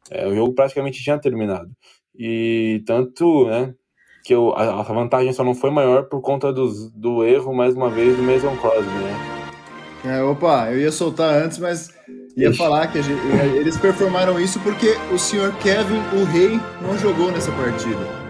[0.09, 1.71] É, o jogo praticamente tinha terminado.
[2.15, 3.73] E tanto, né,
[4.23, 7.75] que eu, a, a, vantagem só não foi maior por conta dos, do erro, mais
[7.75, 9.41] uma vez, do Mason Crosby, né?
[10.03, 11.89] É, opa, eu ia soltar antes, mas
[12.35, 12.57] ia Ixi.
[12.57, 13.21] falar que gente,
[13.55, 18.21] eles performaram isso porque o senhor Kevin, o rei, não jogou nessa partida.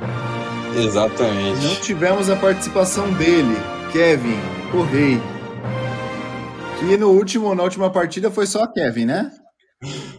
[0.75, 1.65] Exatamente.
[1.65, 3.55] Não tivemos a participação dele,
[3.91, 4.39] Kevin,
[4.73, 5.17] o rei.
[6.79, 9.31] Que no último, na última partida foi só Kevin, né?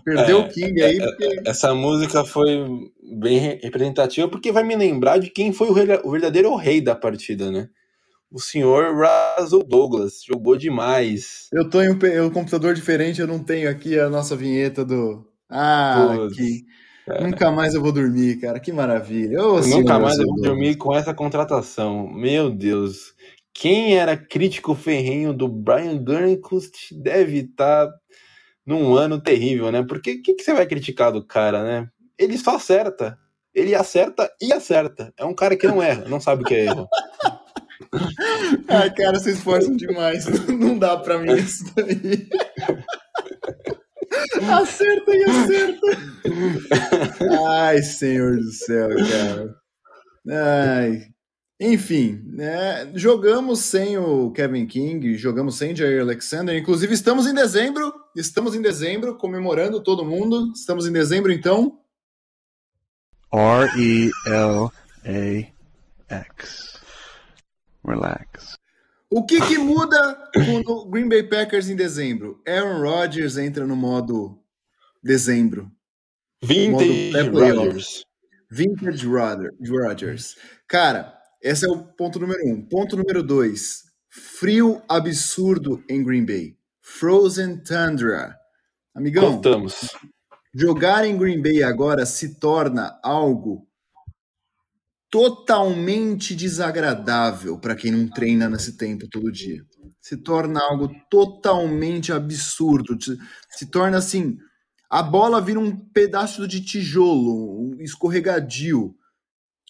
[0.05, 0.99] Perdeu é, o King aí.
[0.99, 1.41] É, porque...
[1.47, 2.67] Essa música foi
[3.19, 7.69] bem representativa porque vai me lembrar de quem foi o, verdadeiro rei da partida, né?
[8.31, 10.23] o senhor Russell Douglas.
[10.27, 11.49] Jogou demais.
[11.53, 15.27] Eu tô em um, computador diferente, eu não tenho aqui a nossa vinheta do.
[15.49, 16.65] Ah, aqui.
[17.07, 17.23] É.
[17.23, 18.61] Nunca mais eu vou dormir, cara.
[18.61, 19.43] Que maravilha.
[19.43, 20.51] Ô, Nunca mais eu vou Douglas.
[20.51, 22.09] dormir com essa contratação.
[22.09, 23.13] Meu Deus.
[23.55, 27.95] Quem era crítico ferrenho do Brian Gunningust deve estar tá
[28.67, 29.85] num ano terrível, né?
[29.87, 31.89] Porque o que, que você vai criticar do cara, né?
[32.19, 33.19] Ele só acerta.
[33.55, 35.13] Ele acerta e acerta.
[35.17, 36.89] É um cara que não erra, não sabe o que é erro.
[38.69, 40.25] Ai, cara, vocês esforçam demais.
[40.49, 42.29] Não dá pra mim isso daí.
[44.53, 45.87] Acerta e acerta.
[47.49, 49.55] Ai, senhor do céu, cara.
[50.29, 51.12] Ai.
[51.65, 56.59] Enfim, né, jogamos sem o Kevin King, jogamos sem Jair Alexander.
[56.59, 57.95] Inclusive, estamos em dezembro.
[58.17, 60.51] Estamos em dezembro, comemorando todo mundo.
[60.57, 61.79] Estamos em dezembro, então.
[63.33, 64.11] R-E-L-A-X.
[67.87, 68.59] Relax.
[69.09, 72.43] O que, que muda com o Green Bay Packers em dezembro?
[72.45, 74.37] Aaron Rodgers entra no modo
[75.01, 75.71] dezembro.
[76.43, 78.05] Vintage Rodgers.
[78.51, 80.37] Vintage Rodgers.
[80.67, 82.63] Cara, esse é o ponto número um.
[82.63, 83.85] Ponto número dois.
[84.09, 86.57] Frio absurdo em Green Bay.
[86.81, 88.37] Frozen Tundra.
[88.95, 89.89] Amigão, Contamos.
[90.55, 93.67] jogar em Green Bay agora se torna algo
[95.11, 99.63] totalmente desagradável para quem não treina nesse tempo todo dia.
[100.01, 102.97] Se torna algo totalmente absurdo.
[103.51, 104.39] Se torna assim,
[104.91, 108.95] a bola vira um pedaço de tijolo, um escorregadio.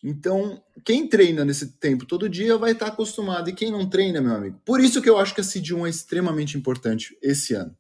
[0.03, 3.49] Então, quem treina nesse tempo todo dia vai estar acostumado.
[3.51, 4.61] E quem não treina, meu amigo?
[4.65, 7.77] Por isso que eu acho que a Seed 1 é extremamente importante esse ano.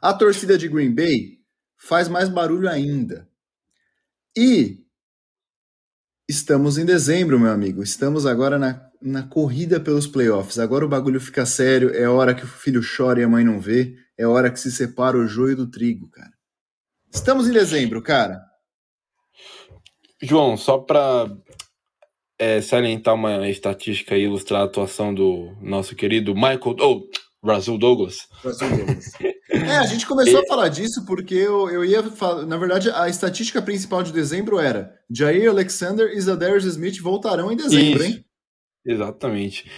[0.00, 1.38] A torcida de Green Bay
[1.76, 3.28] faz mais barulho ainda.
[4.36, 4.84] E
[6.30, 7.82] Estamos em dezembro, meu amigo.
[7.82, 10.60] Estamos agora na, na corrida pelos playoffs.
[10.60, 11.92] Agora o bagulho fica sério.
[11.92, 13.96] É hora que o filho chora e a mãe não vê.
[14.16, 16.30] É hora que se separa o joio do trigo, cara.
[17.12, 18.40] Estamos em dezembro, cara.
[20.22, 21.36] João, só para
[22.40, 26.74] é, salientar uma estatística e ilustrar a atuação do nosso querido Michael.
[26.80, 27.02] Oh,
[27.44, 28.26] Brasil Douglas.
[28.42, 29.12] Brasil Douglas.
[29.52, 32.46] É, a gente começou a falar disso porque eu, eu ia falar.
[32.46, 37.56] Na verdade, a estatística principal de dezembro era: Jair Alexander e Zadarius Smith voltarão em
[37.56, 38.12] dezembro, Isso.
[38.12, 38.24] hein?
[38.86, 39.68] Exatamente.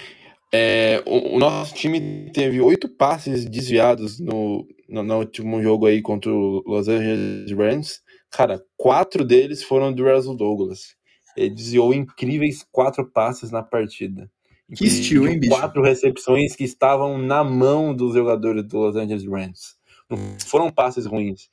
[0.53, 6.03] É, o, o, nosso time teve oito passes desviados no, no, no, último jogo aí
[6.03, 8.01] contra o Los Angeles Rams.
[8.31, 10.95] Cara, quatro deles foram do Russell Douglas.
[11.37, 14.31] Ele desviou incríveis quatro passes na partida.
[14.75, 15.55] Que estilo, hein, bicho?
[15.55, 19.77] Quatro recepções que estavam na mão dos jogadores do Los Angeles Rams.
[20.09, 21.51] Não foram passes ruins.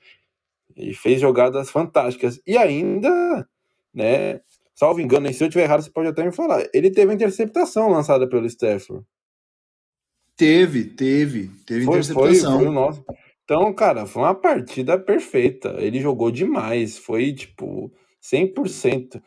[0.76, 2.42] Ele fez jogadas fantásticas.
[2.48, 3.48] E ainda,
[3.94, 4.42] né?
[4.74, 6.66] Salvo engano, e se eu estiver errado, você pode até me falar.
[6.74, 9.06] Ele teve a interceptação lançada pelo Stafford.
[10.38, 11.52] Teve, teve.
[11.66, 12.52] Teve foi, interceptação.
[12.54, 13.04] Foi, foi o nosso.
[13.44, 15.76] Então, cara, foi uma partida perfeita.
[15.80, 16.98] Ele jogou demais.
[16.98, 17.92] Foi, tipo,
[18.24, 19.22] 100%.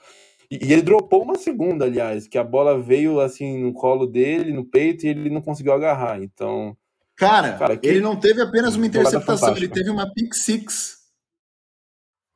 [0.60, 4.66] E ele dropou uma segunda, aliás, que a bola veio assim no colo dele, no
[4.66, 6.22] peito, e ele não conseguiu agarrar.
[6.22, 6.76] Então.
[7.16, 10.98] Cara, cara ele não teve apenas uma interceptação, ele teve uma pick six.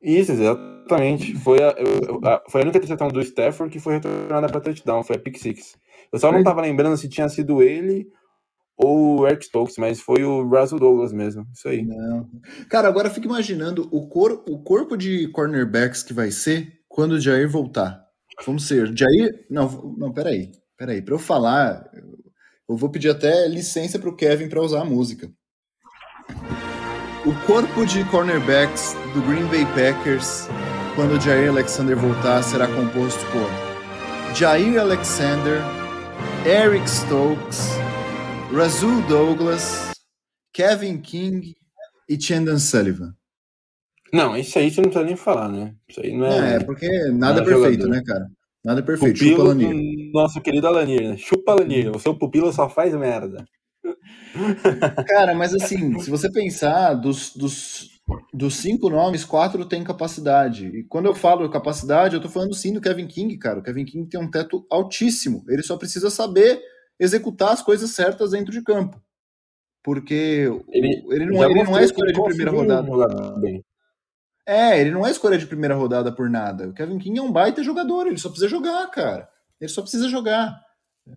[0.01, 1.35] Isso, exatamente.
[1.35, 5.17] Foi a, a, foi a única interceptação do Stafford que foi retornada para touchdown, foi
[5.17, 5.77] a pick six.
[6.11, 8.07] Eu só não tava lembrando se tinha sido ele
[8.75, 11.45] ou o Eric Stokes, mas foi o Russell Douglas mesmo.
[11.53, 11.83] Isso aí.
[11.83, 12.27] Não.
[12.67, 17.19] Cara, agora fica imaginando o, cor, o corpo de cornerbacks que vai ser quando o
[17.19, 18.06] Jair voltar.
[18.45, 18.95] Vamos ser.
[18.95, 19.45] Jair.
[19.49, 20.51] Não, não, peraí.
[20.77, 21.01] Peraí.
[21.01, 21.89] Para eu falar,
[22.69, 25.31] eu vou pedir até licença para o Kevin para usar a música.
[27.25, 30.47] O corpo de cornerbacks do Green Bay Packers,
[30.95, 35.61] quando Jair Alexander voltar, será composto por Jair Alexander,
[36.45, 37.71] Eric Stokes,
[38.53, 39.91] Razul Douglas,
[40.53, 41.55] Kevin King
[42.07, 43.16] e Chandon Sullivan.
[44.13, 45.73] Não, isso aí você não precisa nem falar, né?
[45.87, 46.55] Isso aí não é.
[46.55, 47.89] É, porque nada é perfeito, jogador.
[47.89, 48.27] né, cara?
[48.63, 49.13] Nada é perfeito.
[49.13, 50.11] Pupilo Chupa Lanir.
[50.13, 51.17] Nosso querido Alanir, né?
[51.17, 51.95] Chupa Lanir.
[51.95, 53.45] O seu pupilo só faz merda.
[55.07, 57.89] Cara, mas assim, se você pensar, dos, dos,
[58.33, 60.67] dos cinco nomes, quatro têm capacidade.
[60.67, 63.59] E quando eu falo capacidade, eu tô falando sim do Kevin King, cara.
[63.59, 65.43] O Kevin King tem um teto altíssimo.
[65.47, 66.61] Ele só precisa saber
[66.99, 69.01] executar as coisas certas dentro de campo.
[69.83, 73.39] Porque ele, ele não, ele não é escolha de primeira rodada.
[73.39, 73.63] Bem.
[74.47, 76.69] É, ele não é escolha de primeira rodada por nada.
[76.69, 79.29] O Kevin King é um baita jogador, ele só precisa jogar, cara.
[79.59, 80.57] Ele só precisa jogar.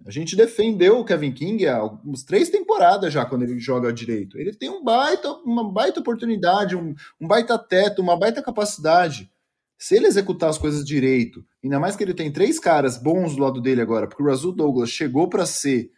[0.05, 4.37] A gente defendeu o Kevin King há uns três temporadas já, quando ele joga direito.
[4.37, 9.31] Ele tem um baita, uma baita oportunidade, um, um baita teto, uma baita capacidade.
[9.79, 13.43] Se ele executar as coisas direito, ainda mais que ele tem três caras bons do
[13.43, 15.90] lado dele agora, porque o Razul Douglas chegou para ser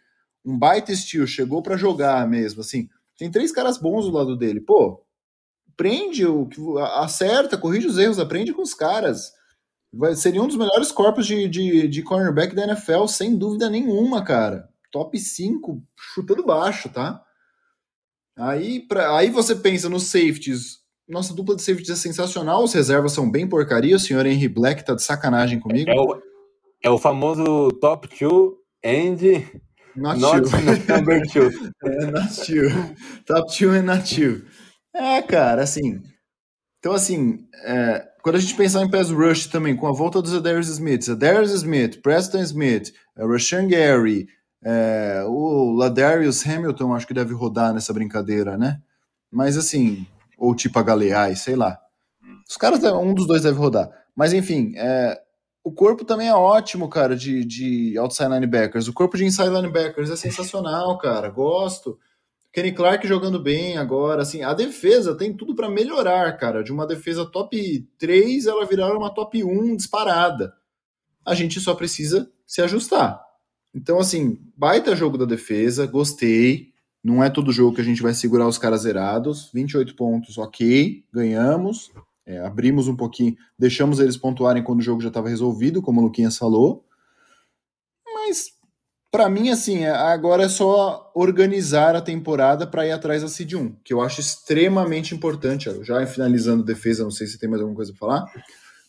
[0.45, 2.87] um baita estilo, chegou para jogar mesmo, assim.
[3.17, 4.61] Tem três caras bons do lado dele.
[4.61, 5.02] Pô,
[5.75, 6.47] prende, o
[6.79, 9.31] acerta, corrige os erros, aprende com os caras.
[9.93, 14.23] Vai, seria um dos melhores corpos de, de, de cornerback da NFL, sem dúvida nenhuma,
[14.23, 14.69] cara.
[14.91, 17.23] Top 5, chutando baixo, tá?
[18.37, 20.81] Aí, pra, aí você pensa nos safeties.
[21.07, 23.95] Nossa dupla de safeties é sensacional, os reservas são bem porcaria.
[23.95, 25.91] O senhor Henry Black tá de sacanagem comigo.
[25.91, 26.21] É o,
[26.85, 29.61] é o famoso top 2 and
[29.95, 30.93] Not, not two.
[30.95, 31.71] number 2.
[31.83, 32.69] É, not two.
[33.25, 34.43] Top two and not two.
[34.93, 36.01] É, cara, assim.
[36.79, 40.33] Então, assim, é, quando a gente pensar em pass rush também, com a volta dos
[40.33, 44.27] Adarius Smith, Adarius Smith, Preston Smith, é, Rashan Gary,
[44.63, 48.81] é, o Ladarius Hamilton, acho que deve rodar nessa brincadeira, né?
[49.31, 50.05] Mas, assim,
[50.37, 51.79] ou tipo a Galeai, sei lá.
[52.47, 53.89] Os caras, um dos dois deve rodar.
[54.15, 55.19] Mas, enfim, é,
[55.63, 58.87] o corpo também é ótimo, cara, de, de outside linebackers.
[58.87, 61.29] O corpo de inside linebackers é sensacional, cara.
[61.29, 61.97] Gosto.
[62.53, 66.63] Kenny Clark jogando bem agora, assim, a defesa tem tudo para melhorar, cara.
[66.63, 70.53] De uma defesa top 3, ela virar uma top 1 disparada.
[71.25, 73.19] A gente só precisa se ajustar.
[73.73, 76.71] Então, assim, baita jogo da defesa, gostei.
[77.03, 79.49] Não é todo jogo que a gente vai segurar os caras zerados.
[79.51, 81.91] 28 pontos, ok, ganhamos.
[82.23, 86.03] É, abrimos um pouquinho, deixamos eles pontuarem quando o jogo já estava resolvido, como o
[86.03, 86.85] Luquinhas falou.
[88.05, 88.53] Mas
[89.13, 93.75] para mim, assim, agora é só organizar a temporada para ir atrás da Seed 1,
[93.83, 95.69] que eu acho extremamente importante.
[95.83, 98.33] Já finalizando defesa, não sei se tem mais alguma coisa para falar,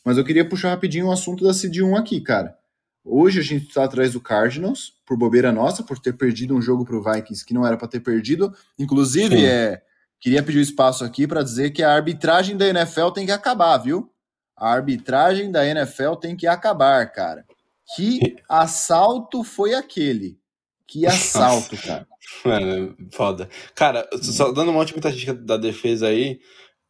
[0.03, 2.57] mas eu queria puxar rapidinho o assunto da Seed 1 aqui, cara.
[3.05, 6.87] Hoje a gente está atrás do Cardinals, por bobeira nossa, por ter perdido um jogo
[6.87, 8.51] para o Vikings que não era para ter perdido.
[8.79, 9.45] Inclusive, Sim.
[9.45, 9.83] é,
[10.19, 14.11] queria pedir espaço aqui para dizer que a arbitragem da NFL tem que acabar, viu?
[14.57, 17.45] A arbitragem da NFL tem que acabar, cara.
[17.95, 20.39] Que assalto foi aquele?
[20.87, 22.07] Que assalto, cara.
[22.45, 23.49] Mano, foda.
[23.75, 26.41] Cara, só dando uma última estatística da defesa aí,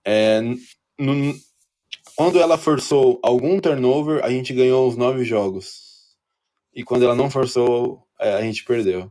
[0.04, 0.40] é,
[0.98, 1.34] no,
[2.16, 5.82] quando ela forçou algum turnover, a gente ganhou os nove jogos.
[6.74, 9.10] E quando ela não forçou, é, a gente perdeu.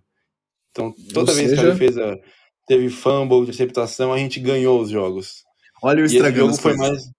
[0.72, 1.62] Então, toda Ou vez seja...
[1.62, 2.20] que a defesa
[2.68, 5.44] teve fumble, interceptação, a gente ganhou os jogos.
[5.82, 7.10] Olha o estragando as foi mais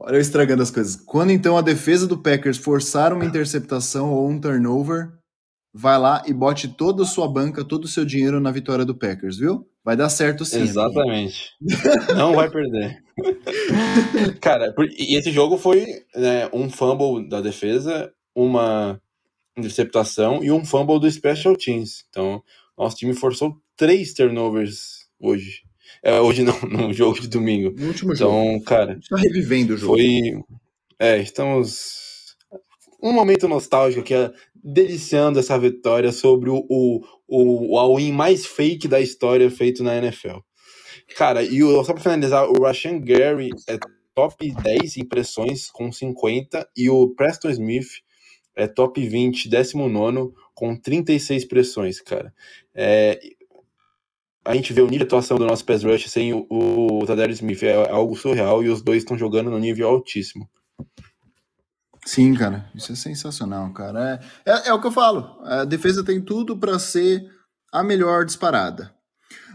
[0.00, 0.96] Olha eu estragando as coisas.
[0.96, 5.12] Quando então a defesa do Packers forçar uma interceptação ou um turnover,
[5.74, 8.94] vai lá e bote toda a sua banca, todo o seu dinheiro na vitória do
[8.94, 9.68] Packers, viu?
[9.84, 10.62] Vai dar certo sim.
[10.62, 11.52] Exatamente.
[12.16, 13.02] Não vai perder.
[14.40, 19.00] Cara, e esse jogo foi né, um fumble da defesa, uma
[19.56, 22.04] interceptação e um fumble do Special Teams.
[22.08, 22.42] Então,
[22.76, 25.62] nosso time forçou três turnovers hoje.
[26.02, 27.74] É, hoje não, no jogo de domingo.
[27.78, 28.48] No último então, jogo.
[28.48, 28.98] Então, cara.
[29.00, 29.94] Está revivendo o jogo.
[29.94, 30.42] Foi.
[30.98, 32.36] É, estamos.
[33.02, 34.30] Um momento nostálgico que é
[34.62, 40.38] deliciando essa vitória sobre o, o, o, all-in mais fake da história feito na NFL.
[41.16, 43.78] Cara, e o, só para finalizar, o Rashan Gary é
[44.14, 48.02] top 10 impressões com 50 e o Preston Smith
[48.54, 52.34] é top 20, 19 com 36 pressões, cara.
[52.74, 53.18] É,
[54.44, 57.32] a gente vê o nível de atuação do nosso pass rush sem o, o Tadero
[57.32, 57.62] Smith.
[57.62, 60.48] É algo surreal e os dois estão jogando no nível altíssimo.
[62.06, 64.20] Sim, cara, isso é sensacional, cara.
[64.46, 65.38] É, é, é o que eu falo.
[65.44, 67.28] A defesa tem tudo para ser
[67.72, 68.94] a melhor disparada.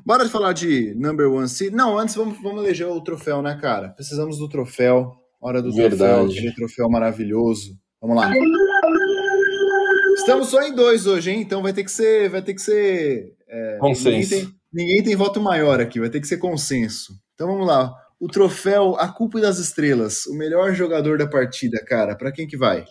[0.06, 1.74] Bora falar de number one seed.
[1.74, 3.90] Não, antes vamos, vamos eleger o troféu, né, cara?
[3.90, 5.14] Precisamos do troféu.
[5.42, 5.98] Hora do Verdade.
[5.98, 7.78] troféu, aquele troféu maravilhoso.
[8.00, 8.32] Vamos lá.
[10.16, 11.42] Estamos só em dois hoje, hein?
[11.42, 13.36] Então vai ter que ser, vai ter que ser.
[13.48, 14.55] É, Consenso.
[14.76, 17.18] Ninguém tem voto maior aqui, vai ter que ser consenso.
[17.34, 17.96] Então vamos lá.
[18.20, 22.58] O troféu A Culpa das Estrelas, o melhor jogador da partida, cara, para quem que
[22.58, 22.86] vai?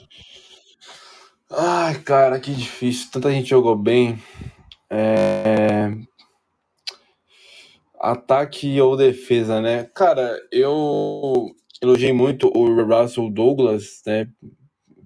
[1.51, 3.11] Ai, cara, que difícil.
[3.13, 4.19] Tanta gente jogou bem.
[4.89, 5.93] É...
[8.01, 9.85] Ataque ou defesa, né?
[9.95, 14.27] Cara, eu elogiei muito o Russell Douglas, né?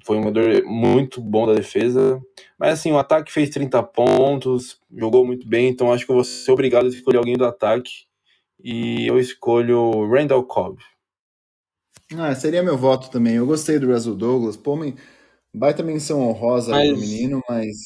[0.09, 2.19] Foi um jogador muito bom da defesa.
[2.59, 6.25] Mas assim, o ataque fez 30 pontos, jogou muito bem, então acho que eu vou
[6.25, 8.07] ser obrigado a escolher alguém do ataque.
[8.59, 10.81] E eu escolho Randall Cobb.
[12.17, 13.35] Ah, seria meu voto também.
[13.35, 14.57] Eu gostei do Russell Douglas.
[14.57, 14.79] Pô,
[15.55, 16.89] baita menção honrosa mas...
[16.89, 17.77] pro menino, mas.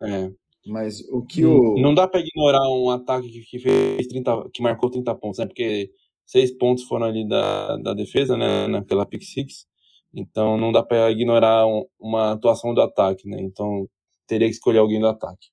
[0.00, 0.30] É.
[0.64, 1.74] Mas o que o.
[1.78, 5.46] Não dá para ignorar um ataque que fez 30, que marcou 30 pontos, né?
[5.46, 5.90] Porque
[6.24, 8.68] seis pontos foram ali da, da defesa, né?
[8.68, 9.66] Naquela pick six.
[10.14, 13.38] Então não dá para ignorar um, uma atuação do ataque, né?
[13.40, 13.88] Então
[14.26, 15.48] teria que escolher alguém do ataque.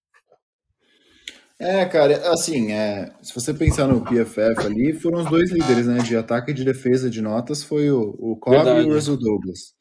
[1.60, 6.00] É, cara, assim, é, se você pensar no PFF ali, foram os dois líderes, né?
[6.00, 8.88] De ataque e de defesa de notas, foi o, o Cobb Verdade.
[8.88, 9.76] e o Russell Douglas.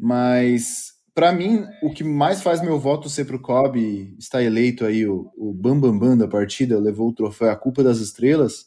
[0.00, 3.78] Mas, para mim, o que mais faz meu voto ser pro Cobb,
[4.18, 7.82] está eleito aí o, o Bambambam Bam Bam da partida, levou o troféu A Culpa
[7.82, 8.66] das Estrelas,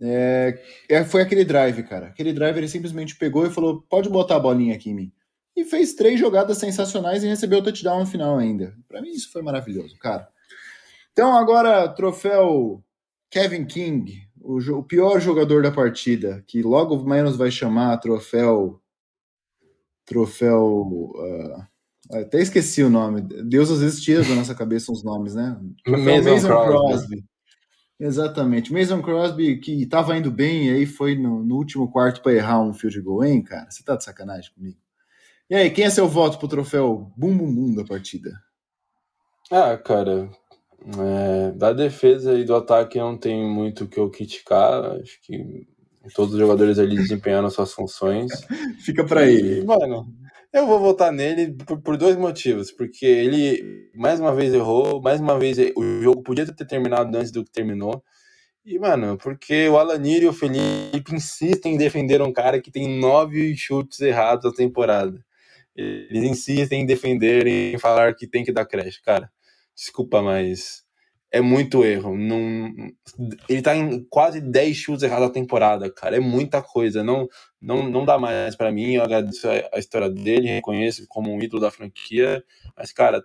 [0.00, 2.06] é, é, foi aquele drive, cara.
[2.06, 5.12] Aquele drive ele simplesmente pegou e falou: pode botar a bolinha aqui em mim.
[5.56, 8.74] E fez três jogadas sensacionais e recebeu o touchdown no final ainda.
[8.88, 10.28] Para mim, isso foi maravilhoso, cara.
[11.12, 12.82] Então, agora, troféu
[13.30, 18.80] Kevin King, o, o, pior jogador da partida, que logo menos vai chamar troféu.
[20.04, 21.12] Troféu.
[21.14, 23.22] Uh, até esqueci o nome.
[23.22, 25.56] Deus às vezes tira da nossa cabeça uns nomes, né?
[25.86, 26.48] Mason.
[26.48, 27.24] Crosby.
[27.98, 28.72] Exatamente.
[28.72, 32.60] Mason Crosby, que estava indo bem, e aí foi no, no último quarto para errar
[32.60, 33.70] um field goal, hein, cara?
[33.70, 34.78] Você tá de sacanagem comigo?
[35.48, 38.32] E aí, quem é seu voto pro troféu bum bum bum da partida?
[39.50, 40.30] Ah, cara,
[40.98, 44.84] é, da defesa e do ataque não tem muito o que eu criticar.
[45.00, 45.66] Acho que
[46.14, 48.32] todos os jogadores ali desempenharam suas funções.
[48.84, 49.64] Fica para ele.
[49.64, 50.12] Mano,
[50.54, 52.70] eu vou votar nele por, por, dois motivos.
[52.70, 55.02] Porque ele, mais uma vez, errou.
[55.02, 58.02] Mais uma vez, o jogo podia ter terminado antes do que terminou.
[58.64, 62.98] E, mano, porque o Alanir e o Felipe insistem em defender um cara que tem
[63.00, 65.24] nove chutes errados na temporada.
[65.76, 69.02] Eles insistem em defender, em falar que tem que dar creche.
[69.02, 69.30] Cara,
[69.74, 70.83] desculpa, mas
[71.34, 72.16] é muito erro.
[72.16, 72.72] Não,
[73.48, 76.16] ele tá em quase 10 chutes errados na temporada, cara.
[76.16, 77.02] É muita coisa.
[77.02, 77.28] Não,
[77.60, 78.92] não, não dá mais para mim.
[78.92, 82.44] Eu agradeço a, a, história dele, reconheço como um ídolo da franquia.
[82.76, 83.20] Mas, cara,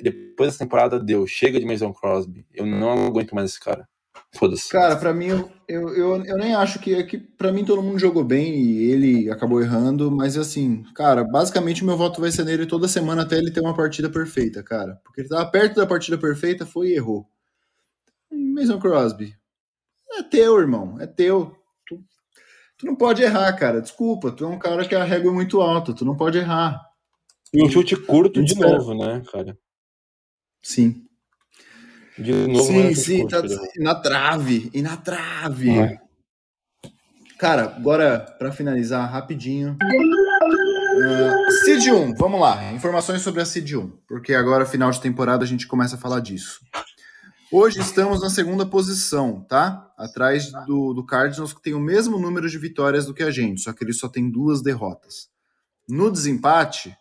[0.00, 1.26] depois dessa temporada deu.
[1.26, 2.46] Chega de Mason Crosby.
[2.54, 3.88] Eu não aguento mais esse cara.
[4.32, 4.68] Foda-se.
[4.68, 5.26] Cara, para mim,
[5.66, 6.94] eu, eu, eu nem acho que.
[6.94, 11.24] É que para mim, todo mundo jogou bem e ele acabou errando, mas assim, cara,
[11.24, 14.62] basicamente o meu voto vai ser nele toda semana até ele ter uma partida perfeita,
[14.62, 15.00] cara.
[15.02, 17.26] Porque ele tava perto da partida perfeita, foi e errou.
[18.52, 19.34] Mason Crosby.
[20.12, 21.00] É teu, irmão.
[21.00, 21.56] É teu.
[21.86, 22.02] Tu,
[22.78, 23.80] tu não pode errar, cara.
[23.80, 26.80] Desculpa, tu é um cara que a régua é muito alta, tu não pode errar.
[27.52, 29.58] E um chute curto de novo, né, cara?
[30.62, 31.04] Sim.
[32.18, 33.42] De novo, sim, sim, tá,
[33.78, 35.70] na trave, e na trave.
[35.70, 35.98] É.
[37.38, 39.78] Cara, agora para finalizar rapidinho.
[41.00, 42.70] Uh, Seed 1, vamos lá.
[42.72, 46.20] Informações sobre a Seed 1, porque agora, final de temporada, a gente começa a falar
[46.20, 46.60] disso.
[47.52, 49.92] Hoje estamos na segunda posição, tá?
[49.98, 53.62] Atrás do, do Cardinals, que tem o mesmo número de vitórias do que a gente,
[53.62, 55.28] só que ele só tem duas derrotas.
[55.88, 56.96] No desempate,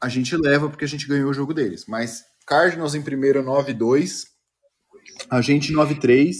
[0.00, 4.24] a gente leva porque a gente ganhou o jogo deles, mas Cardinals em primeiro 9-2,
[5.28, 6.32] a gente 9-3.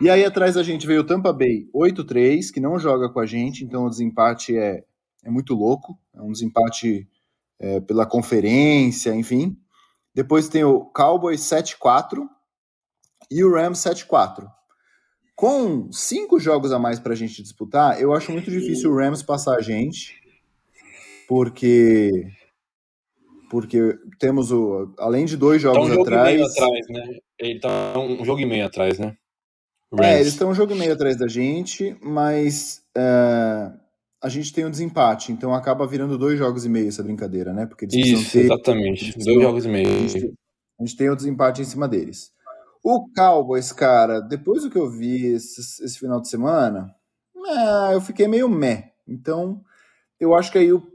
[0.00, 3.26] E aí atrás da gente veio o Tampa Bay 8-3, que não joga com a
[3.26, 4.82] gente, então o desempate é,
[5.22, 5.98] é muito louco.
[6.14, 7.06] É um desempate
[7.60, 9.54] é, pela conferência, enfim.
[10.14, 12.28] Depois tem o Cowboys 7-4
[13.30, 14.46] e o Rams 7-4.
[15.34, 19.22] Com cinco jogos a mais para a gente disputar, eu acho muito difícil o Rams
[19.22, 20.14] passar a gente,
[21.26, 22.28] porque
[23.50, 26.38] porque temos o além de dois jogos tá um atrás.
[26.38, 27.18] Jogo atrás, né?
[27.38, 29.16] Ele tá um jogo e meio atrás, né?
[30.00, 33.72] É, eles estão um jogo e meio atrás da gente, mas é,
[34.22, 37.66] a gente tem um desempate, então acaba virando dois jogos e meio essa brincadeira, né?
[37.66, 39.18] Porque Isso, ter, exatamente.
[39.18, 39.88] Dois jogos e meio.
[39.88, 40.34] A gente,
[40.78, 42.30] a gente, tem o um desempate em cima deles.
[42.84, 46.94] O Cowboys, cara, depois do que eu vi esse, esse final de semana,
[47.46, 48.92] é, eu fiquei meio meh.
[49.08, 49.60] Então,
[50.20, 50.91] eu acho que aí o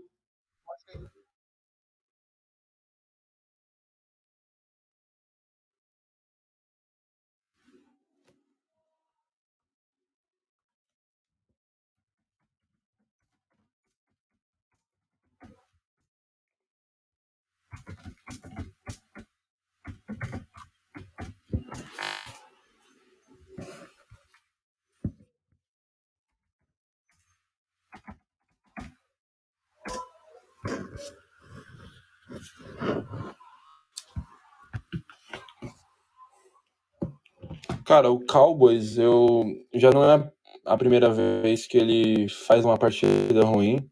[37.98, 39.43] Cara, o Cowboys, eu
[39.74, 40.32] já não é
[40.64, 43.89] a primeira vez que ele faz uma partida ruim.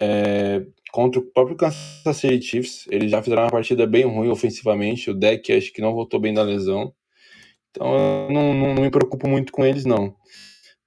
[0.00, 5.10] É, contra o próprio Kansas City Chiefs, eles já fizeram uma partida bem ruim ofensivamente.
[5.10, 6.94] O deck acho que não voltou bem da lesão.
[7.70, 10.16] Então eu não, não, não me preocupo muito com eles, não.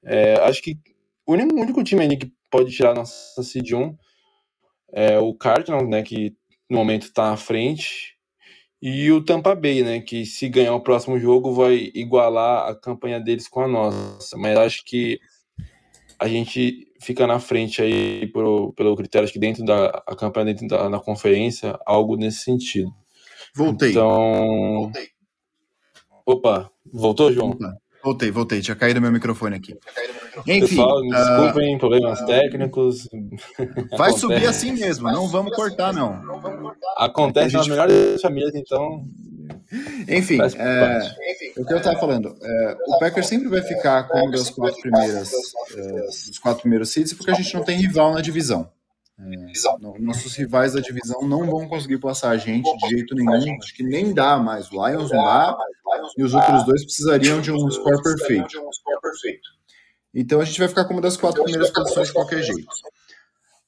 [0.03, 0.75] É, acho que
[1.27, 3.95] o único, o único time que pode tirar nossa Seed 1
[4.91, 6.35] é o Cardinals, né, que
[6.67, 8.17] no momento está à frente.
[8.81, 9.99] E o Tampa Bay, né?
[9.99, 14.37] Que se ganhar o próximo jogo vai igualar a campanha deles com a nossa.
[14.37, 15.19] Mas acho que
[16.17, 20.47] a gente fica na frente aí pro, pelo critério, acho que dentro da a campanha
[20.47, 22.93] dentro da na conferência, algo nesse sentido.
[23.55, 23.91] Voltei.
[23.91, 24.11] Então.
[24.81, 25.09] Voltei.
[26.25, 27.51] Opa, voltou, João?
[27.51, 27.73] Opa.
[28.03, 28.61] Voltei, voltei.
[28.61, 29.77] Tinha caído meu microfone aqui.
[30.47, 33.09] Enfim, Pessoal, me desculpem, uh, problemas técnicos.
[33.97, 34.19] Vai Acontece.
[34.19, 36.21] subir assim mesmo, não vamos cortar, não.
[36.97, 39.05] Acontece nas melhores famílias, então.
[40.07, 40.99] Enfim, é,
[41.57, 45.31] o que eu estava falando, é, o Packers sempre vai ficar com quatro primeiras,
[45.75, 48.67] é, os quatro primeiros seeds, porque a gente não tem rival na divisão.
[49.21, 53.57] É, nossos rivais da divisão não vão conseguir passar a gente de jeito nenhum.
[53.57, 54.71] Acho que nem dá mais.
[54.71, 55.57] O Lions não dá,
[56.17, 58.59] e os outros dois precisariam de um score perfeito.
[60.13, 62.69] Então a gente vai ficar com uma das quatro primeiras posições de qualquer jeito.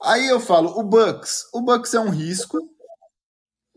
[0.01, 1.49] Aí eu falo, o Bucks.
[1.53, 2.57] O Bucks é um risco,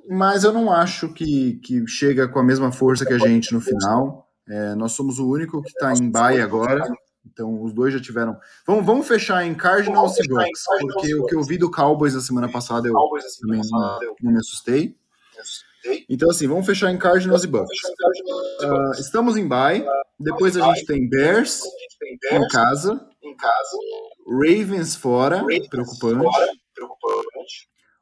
[0.09, 3.61] mas eu não acho que, que chega com a mesma força que a gente no
[3.61, 4.31] final.
[4.49, 6.87] É, nós somos o único que está em bye agora.
[7.35, 8.39] Então, os dois já tiveram.
[8.65, 12.21] Vamos, vamos fechar em Cardinals e Bucks, porque o que eu vi do Cowboys na
[12.21, 12.95] semana passada eu
[13.41, 14.97] também não, não me assustei.
[16.09, 17.77] Então, assim, vamos fechar em Cardinals e Bucks.
[18.63, 19.85] Uh, estamos em bye.
[20.19, 21.61] Depois a gente tem Bears
[22.31, 23.05] em casa.
[24.27, 26.25] Ravens fora, preocupante.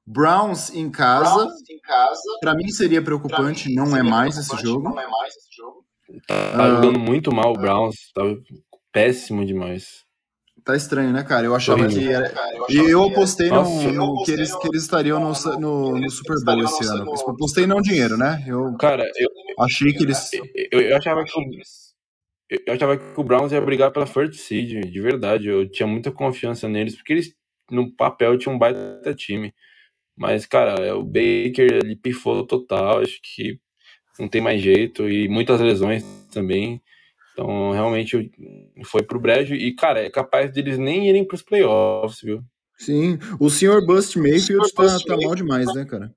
[0.06, 1.48] Browns em casa.
[2.40, 4.94] Para mim seria preocupante, não é mais esse jogo.
[6.28, 8.22] Tá jogando muito mal o Browns, tá
[8.92, 10.04] péssimo demais.
[10.64, 11.46] Tá estranho, né, cara?
[11.46, 12.32] Eu achava que era.
[12.68, 16.62] E eu apostei no, no, que, eles, que eles estariam no, no, no Super Bowl
[16.62, 17.04] esse ano.
[17.04, 18.44] Eu apostei não dinheiro, né?
[18.46, 19.28] Eu cara, eu
[19.64, 20.30] achei que eles.
[20.70, 21.42] Eu, eu achava que o,
[22.66, 25.48] eu achava que o Browns ia brigar pela first seed, de verdade.
[25.48, 27.34] Eu tinha muita confiança neles, porque eles,
[27.70, 29.52] no papel, tinham um baita time.
[30.16, 33.00] Mas, cara, é o Baker, ele pifou total.
[33.00, 33.58] Acho que
[34.18, 35.08] não tem mais jeito.
[35.08, 36.80] E muitas lesões também.
[37.32, 38.30] Então, realmente,
[38.84, 39.54] foi pro brejo.
[39.54, 42.42] E, cara, é capaz deles nem irem pros playoffs, viu?
[42.78, 46.12] Sim, o senhor Bust Mayfield tá, Bust tá mal demais, né, cara?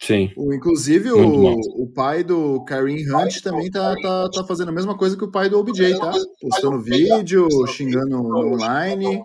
[0.00, 0.32] Sim.
[0.36, 4.96] O, inclusive, o, o pai do Kareem Hunt também tá, tá, tá fazendo a mesma
[4.96, 6.12] coisa que o pai do OBJ, tá?
[6.40, 9.24] Postando vídeo, xingando online.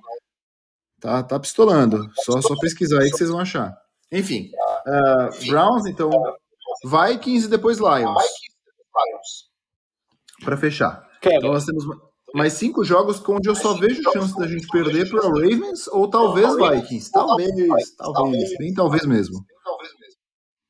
[0.99, 2.09] Tá, tá pistolando.
[2.23, 3.75] Só, só pesquisar aí que vocês vão achar.
[4.11, 4.49] Enfim,
[4.87, 6.09] uh, Browns, então,
[6.83, 8.23] Vikings e depois Lions.
[10.43, 11.07] Para fechar.
[11.21, 11.85] Cara, então nós temos
[12.33, 16.55] mais cinco jogos onde eu só vejo chance da gente perder para Ravens ou talvez
[16.55, 17.11] Vikings.
[17.11, 17.49] Talvez,
[17.97, 19.43] talvez, bem talvez mesmo.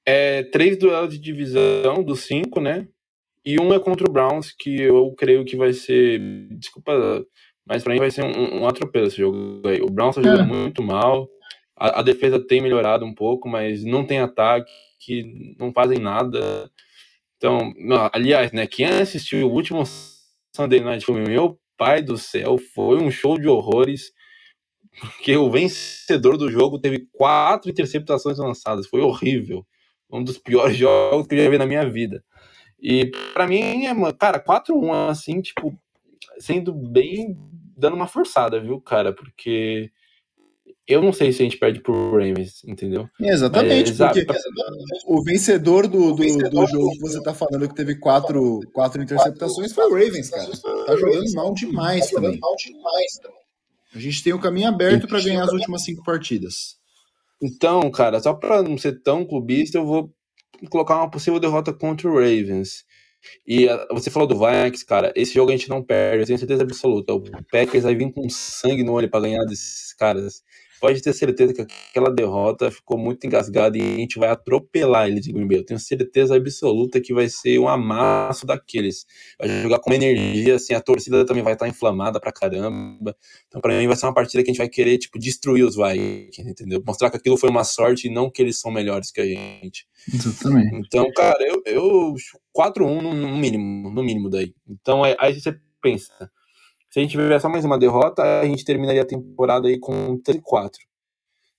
[0.05, 2.87] É três duelos de divisão dos cinco, né?
[3.45, 6.19] E um é contra o Browns, que eu creio que vai ser.
[6.57, 7.25] Desculpa,
[7.65, 9.81] mas para mim vai ser um, um atropelo esse jogo aí.
[9.81, 10.57] O Browns tá jogando é.
[10.57, 11.29] muito mal.
[11.77, 16.69] A, a, defesa tem melhorado um pouco, mas não tem ataque, que não fazem nada.
[17.39, 17.73] Então,
[18.11, 19.83] aliás, né, quem assistiu o último
[20.53, 24.11] Sunday Night Football, meu pai do céu, foi um show de horrores,
[24.99, 29.65] porque o vencedor do jogo teve quatro interceptações lançadas, foi horrível.
[30.11, 32.21] Um dos piores jogos que eu já vi na minha vida.
[32.77, 35.73] E para mim, é, cara, 4-1 assim, tipo,
[36.39, 37.37] sendo bem
[37.77, 39.13] dando uma forçada, viu, cara?
[39.13, 39.89] Porque
[40.89, 43.07] eu não sei se a gente perde pro Ravens, entendeu?
[43.21, 44.25] exatamente, Mas, porque
[45.05, 49.71] o vencedor do, do, do, jogo que você tá falando que teve quatro, quatro interceptações
[49.71, 50.51] foi o Ravens, cara.
[50.85, 52.39] Tá jogando mal demais também.
[53.93, 56.79] A gente tem o caminho aberto para ganhar as últimas cinco partidas.
[57.39, 60.11] Então, cara, só para não ser tão clubista, eu vou
[60.71, 62.83] colocar uma possível derrota contra o Ravens.
[63.45, 66.39] E uh, você falou do Vikings, cara, esse jogo a gente não perde, eu tenho
[66.39, 67.13] certeza absoluta.
[67.13, 67.21] O
[67.51, 70.41] Packers vai vir com sangue no olho para ganhar desses caras
[70.79, 75.27] pode ter certeza que aquela derrota ficou muito engasgada e a gente vai atropelar eles
[75.27, 75.57] em Green Bay.
[75.57, 79.05] Eu tenho certeza absoluta que vai ser um amasso daqueles.
[79.37, 83.15] Vai jogar com energia, assim, a torcida também vai estar inflamada pra caramba.
[83.47, 85.75] Então, pra mim, vai ser uma partida que a gente vai querer, tipo, destruir os
[85.75, 86.81] Vikings, entendeu?
[86.85, 89.87] Mostrar que aquilo foi uma sorte e não que eles são melhores que a gente.
[90.11, 90.75] Exatamente.
[90.87, 92.15] Então, cara, eu, eu
[92.55, 94.53] 4-1 no mínimo, no mínimo daí.
[94.67, 96.29] Então, aí você pensa,
[96.89, 100.17] se a gente tiver só mais uma derrota, a gente terminaria a temporada aí com
[100.19, 100.79] 13 4.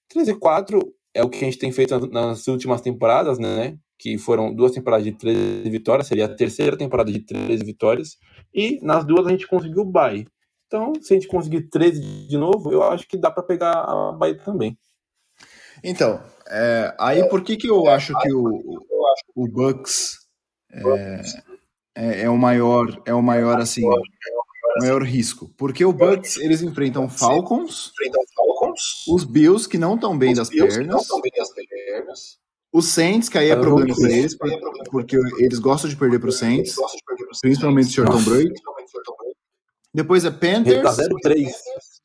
[0.08, 3.78] 13 4 é o que a gente tem feito nas últimas temporadas, né?
[3.96, 8.16] Que foram duas temporadas de 13 vitórias, seria a terceira temporada de 13 vitórias.
[8.52, 10.26] E nas duas a gente conseguiu o bye.
[10.66, 14.12] Então, se a gente conseguir 13 de novo, eu acho que dá para pegar a
[14.12, 14.76] bye também.
[15.82, 18.84] Então, é, aí por que, que eu acho que o,
[19.34, 20.18] o Bucks
[20.72, 21.22] é,
[21.94, 23.82] é, é o maior, é o maior assim,
[24.78, 25.50] maior risco.
[25.56, 27.92] Porque o Bucks, eles enfrentam Falcons,
[29.08, 31.08] os Bills, que não estão bem, das pernas,
[32.72, 34.36] os Saints, que aí é problema para eles,
[34.90, 36.76] porque eles gostam de perder para os Saints,
[37.40, 38.10] principalmente o Sr.
[38.10, 38.52] Tom Brady.
[39.92, 40.82] Depois é Panthers.
[40.82, 41.50] Tá 0-3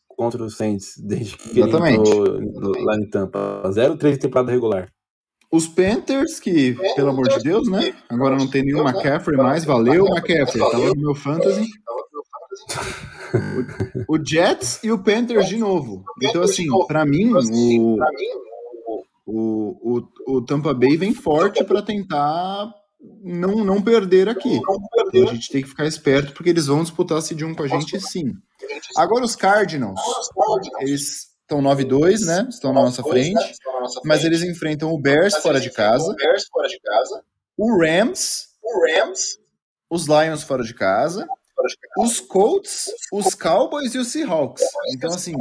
[0.07, 2.09] contra os Saints, desde que Exatamente.
[2.09, 3.61] ele entrou lá em Tampa.
[3.67, 4.89] 0-3 temporada regular.
[5.51, 7.93] Os Panthers, que, pelo amor de Deus, né?
[8.09, 9.63] Agora não tem nenhum McCaffrey mais.
[9.63, 10.59] Valeu, McCaffrey.
[10.59, 11.67] Tava no meu fantasy.
[14.07, 16.03] O, o, Jets e o Panthers de novo.
[16.21, 17.97] Então, assim, para mim, o,
[19.25, 22.73] o, o, o Tampa Bay vem forte para tentar
[23.23, 24.55] não, não perder aqui.
[24.55, 27.63] Então a gente tem que ficar esperto porque eles vão disputar se de um com
[27.63, 28.33] a gente sim.
[28.95, 29.99] Agora os Cardinals,
[30.79, 32.47] eles estão 9-2, né?
[32.49, 33.55] Estão na nossa frente.
[34.03, 36.15] Mas eles enfrentam o Bears fora de casa.
[37.57, 39.39] O Rams o Rams,
[39.89, 41.27] os Lions fora de casa,
[41.97, 44.63] os Colts, os Cowboys e os Seahawks.
[44.93, 45.33] Então, assim,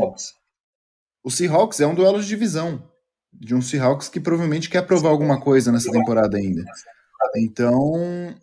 [1.22, 2.88] o Seahawks é um duelo de divisão.
[3.32, 6.62] De um Seahawks que provavelmente quer provar alguma coisa nessa temporada ainda.
[7.36, 8.34] Então,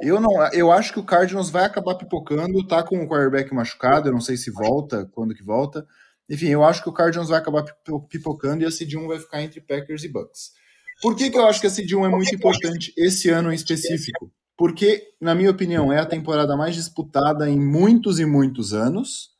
[0.00, 4.08] eu não, eu acho que o Cardinals vai acabar pipocando, tá com o quarterback machucado,
[4.08, 5.86] eu não sei se volta, quando que volta.
[6.28, 7.64] Enfim, eu acho que o Cardinals vai acabar
[8.08, 10.52] pipocando e a seed 1 vai ficar entre Packers e Bucks.
[11.00, 13.54] Por que, que eu acho que a seed 1 é muito importante esse ano em
[13.54, 14.30] específico?
[14.56, 19.30] Porque, na minha opinião, é a temporada mais disputada em muitos e muitos anos.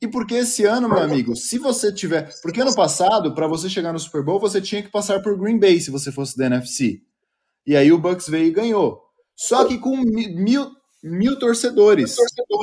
[0.00, 2.32] E porque esse ano, meu amigo, se você tiver.
[2.40, 5.58] Porque ano passado, para você chegar no Super Bowl, você tinha que passar por Green
[5.58, 7.02] Bay se você fosse da NFC.
[7.66, 9.02] E aí o Bucks veio e ganhou.
[9.36, 10.70] Só que com mil,
[11.02, 12.16] mil torcedores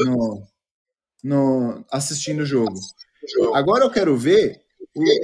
[0.05, 0.43] no,
[1.23, 2.73] no, assistindo o jogo.
[3.53, 4.63] Agora eu quero ver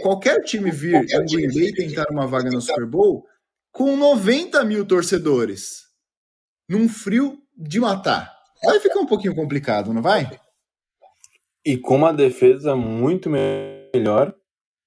[0.04, 3.26] qualquer time vir em Green Bay tentar uma vaga no Super Bowl
[3.72, 5.83] com 90 mil torcedores
[6.70, 8.32] num frio de matar.
[8.64, 10.30] Vai ficar um pouquinho complicado, não vai?
[11.66, 14.34] E com uma defesa muito melhor,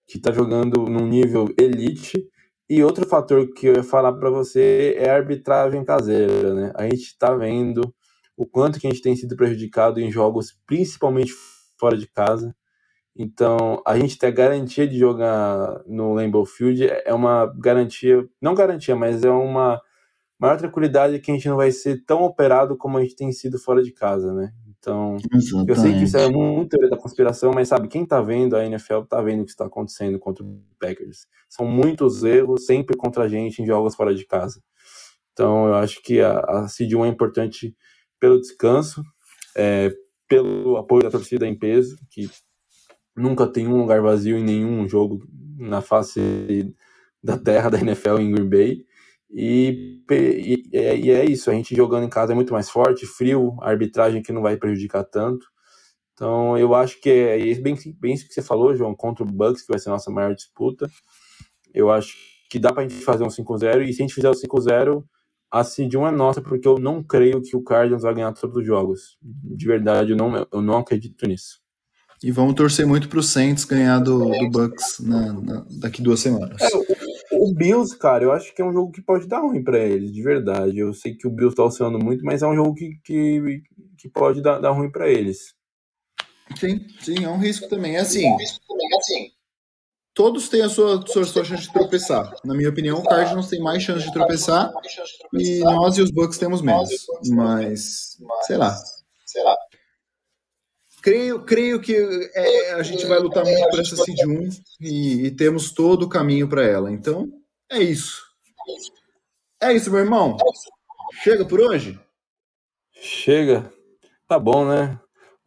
[0.07, 2.27] que tá jogando num nível elite.
[2.68, 6.72] E outro fator que eu ia falar para você é a arbitragem caseira, né?
[6.74, 7.95] A gente tá vendo
[8.37, 11.33] o quanto que a gente tem sido prejudicado em jogos, principalmente
[11.79, 12.55] fora de casa.
[13.14, 18.55] Então, a gente ter a garantia de jogar no Lambeau Field é uma garantia, não
[18.55, 19.81] garantia, mas é uma
[20.39, 23.59] maior tranquilidade que a gente não vai ser tão operado como a gente tem sido
[23.59, 24.53] fora de casa, né?
[24.78, 25.68] Então, Exatamente.
[25.68, 28.64] eu sei que isso é muito teoria da conspiração, mas sabe, quem tá vendo a
[28.64, 31.26] NFL tá vendo o que está acontecendo contra o Packers.
[31.49, 34.62] São muitos erros sempre contra a gente em jogos fora de casa.
[35.32, 37.76] Então, eu acho que a, a Seed 1 é importante
[38.20, 39.03] pelo descanso,
[39.57, 39.93] é,
[40.28, 42.30] pelo apoio da torcida em peso, que
[43.16, 45.26] nunca tem um lugar vazio em nenhum jogo
[45.59, 46.72] na face
[47.22, 48.86] da terra da NFL em Green Bay.
[49.39, 53.55] E, e, e, é isso, a gente jogando em casa é muito mais forte, frio,
[53.61, 55.47] a arbitragem que não vai prejudicar tanto.
[56.14, 59.26] Então eu acho que é, é bem, bem isso que você falou, João, contra o
[59.26, 60.91] Bucks, que vai ser a nossa maior disputa.
[61.74, 62.16] Eu acho
[62.49, 65.05] que dá pra gente fazer um 5-0, e se a gente fizer o 5-0,
[65.51, 68.57] a seed 1 é nossa, porque eu não creio que o Cardinals vai ganhar todos
[68.57, 69.18] os jogos.
[69.20, 71.61] De verdade, eu não, eu não acredito nisso.
[72.22, 76.62] E vamos torcer muito pro Saints ganhar do, do Bucks na, na, daqui duas semanas.
[76.62, 76.84] É, o
[77.55, 80.22] Bills, cara, eu acho que é um jogo que pode dar ruim para eles, de
[80.22, 80.78] verdade.
[80.78, 83.62] Eu sei que o Bills tá oscilando muito, mas é um jogo que, que,
[83.99, 85.55] que pode dar, dar ruim para eles.
[86.59, 87.97] Sim, sim, é um risco também.
[87.97, 89.36] É assim, assim
[90.16, 92.34] todos têm a sua, sua, sua chance de tropeçar.
[92.42, 94.72] Na minha opinião, o Cardinals tem mais chance de tropeçar
[95.34, 96.88] e nós e os Bucks temos menos.
[97.28, 98.16] Mas,
[98.47, 98.74] sei lá.
[99.26, 99.55] Sei lá.
[101.07, 101.95] Creio, creio que
[102.35, 104.49] é, a gente vai lutar muito por essa Seed 1
[104.81, 106.91] e, e temos todo o caminho para ela.
[106.91, 107.29] Então,
[107.71, 108.25] é isso.
[109.63, 110.37] É isso, meu irmão.
[111.23, 111.97] Chega por hoje?
[113.01, 113.71] Chega.
[114.27, 114.99] Tá bom, né?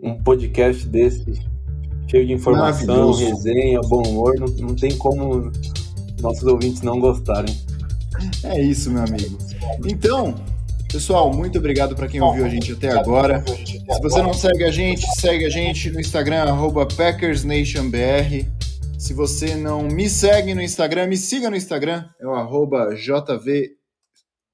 [0.01, 1.25] Um podcast desse,
[2.09, 5.51] cheio de informação, resenha, bom humor, não, não tem como
[6.21, 7.53] nossos ouvintes não gostarem.
[8.45, 9.37] É isso, meu amigo.
[9.85, 10.35] Então,
[10.91, 13.43] Pessoal, muito obrigado para quem ouviu a gente até agora.
[13.45, 16.45] Se você não segue a gente, segue a gente no Instagram,
[16.97, 18.47] PackersNationBR.
[18.97, 23.69] Se você não me segue no Instagram, me siga no Instagram, é o arroba JV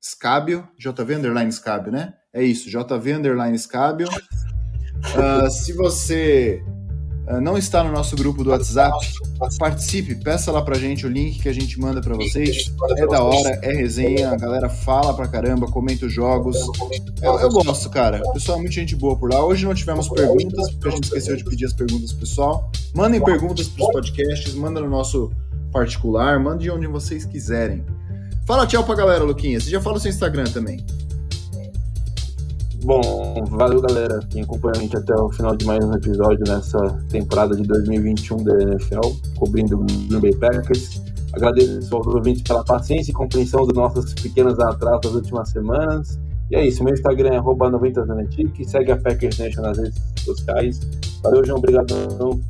[0.03, 2.13] Scabio, JV underline Scabio, né?
[2.33, 4.09] É isso, JV underline Scabio.
[4.09, 6.61] Uh, se você
[7.41, 8.95] não está no nosso grupo do WhatsApp,
[9.57, 12.71] participe, peça lá pra gente o link que a gente manda para vocês.
[12.97, 16.57] É da hora, é resenha, a galera fala pra caramba, comenta os jogos.
[17.21, 18.21] Eu, eu gosto, cara.
[18.25, 19.43] O pessoal é muito gente boa por lá.
[19.43, 22.71] Hoje não tivemos perguntas, porque a gente esqueceu de pedir as perguntas pro pessoal.
[22.93, 25.31] Mandem perguntas pros podcasts, manda no nosso
[25.71, 27.83] particular, mande onde vocês quiserem.
[28.45, 29.59] Fala tchau pra galera, Luquinha.
[29.59, 30.85] Você já fala o seu Instagram também.
[32.85, 33.01] Bom,
[33.49, 36.77] valeu galera, quem acompanha a gente até o final de mais um episódio nessa
[37.09, 39.01] temporada de 2021 da NFL,
[39.39, 41.01] cobrindo o Bay Packers.
[41.33, 46.19] Agradeço aos ouvintes pela paciência e compreensão das nossas pequenas atrasos das últimas semanas.
[46.51, 50.79] E é isso, meu Instagram é 90zanetic, segue a Packers Nation nas redes sociais.
[51.23, 51.87] Valeu, João, obrigado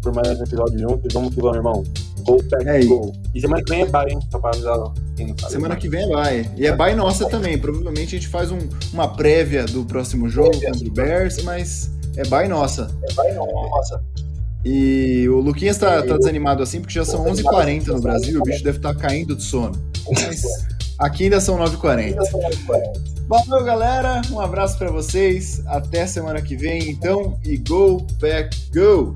[0.01, 1.07] por mais um episódio junto.
[1.13, 1.83] Vamos que vamos, irmão.
[2.26, 3.13] Go Packers, é go.
[3.34, 4.19] E semana que vem é bye, hein?
[4.32, 4.78] Só pra avisar
[5.15, 5.53] quem não sabe.
[5.53, 6.51] Semana que vem é bye.
[6.57, 7.57] E é bye nossa também.
[7.57, 8.59] Provavelmente a gente faz um,
[8.91, 12.89] uma prévia do próximo jogo contra o Bears, mas é bye nossa.
[13.09, 14.03] É bye nossa.
[14.63, 18.63] E o Luquinhas tá, tá desanimado assim porque já são 11h40 no Brasil, o bicho
[18.63, 19.80] deve estar tá caindo de sono.
[20.09, 20.43] Mas
[20.97, 22.15] aqui ainda são 9h40.
[23.28, 24.21] Valeu, galera.
[24.32, 25.61] Um abraço para vocês.
[25.65, 27.39] Até semana que vem, então.
[27.43, 29.13] E go, back, go!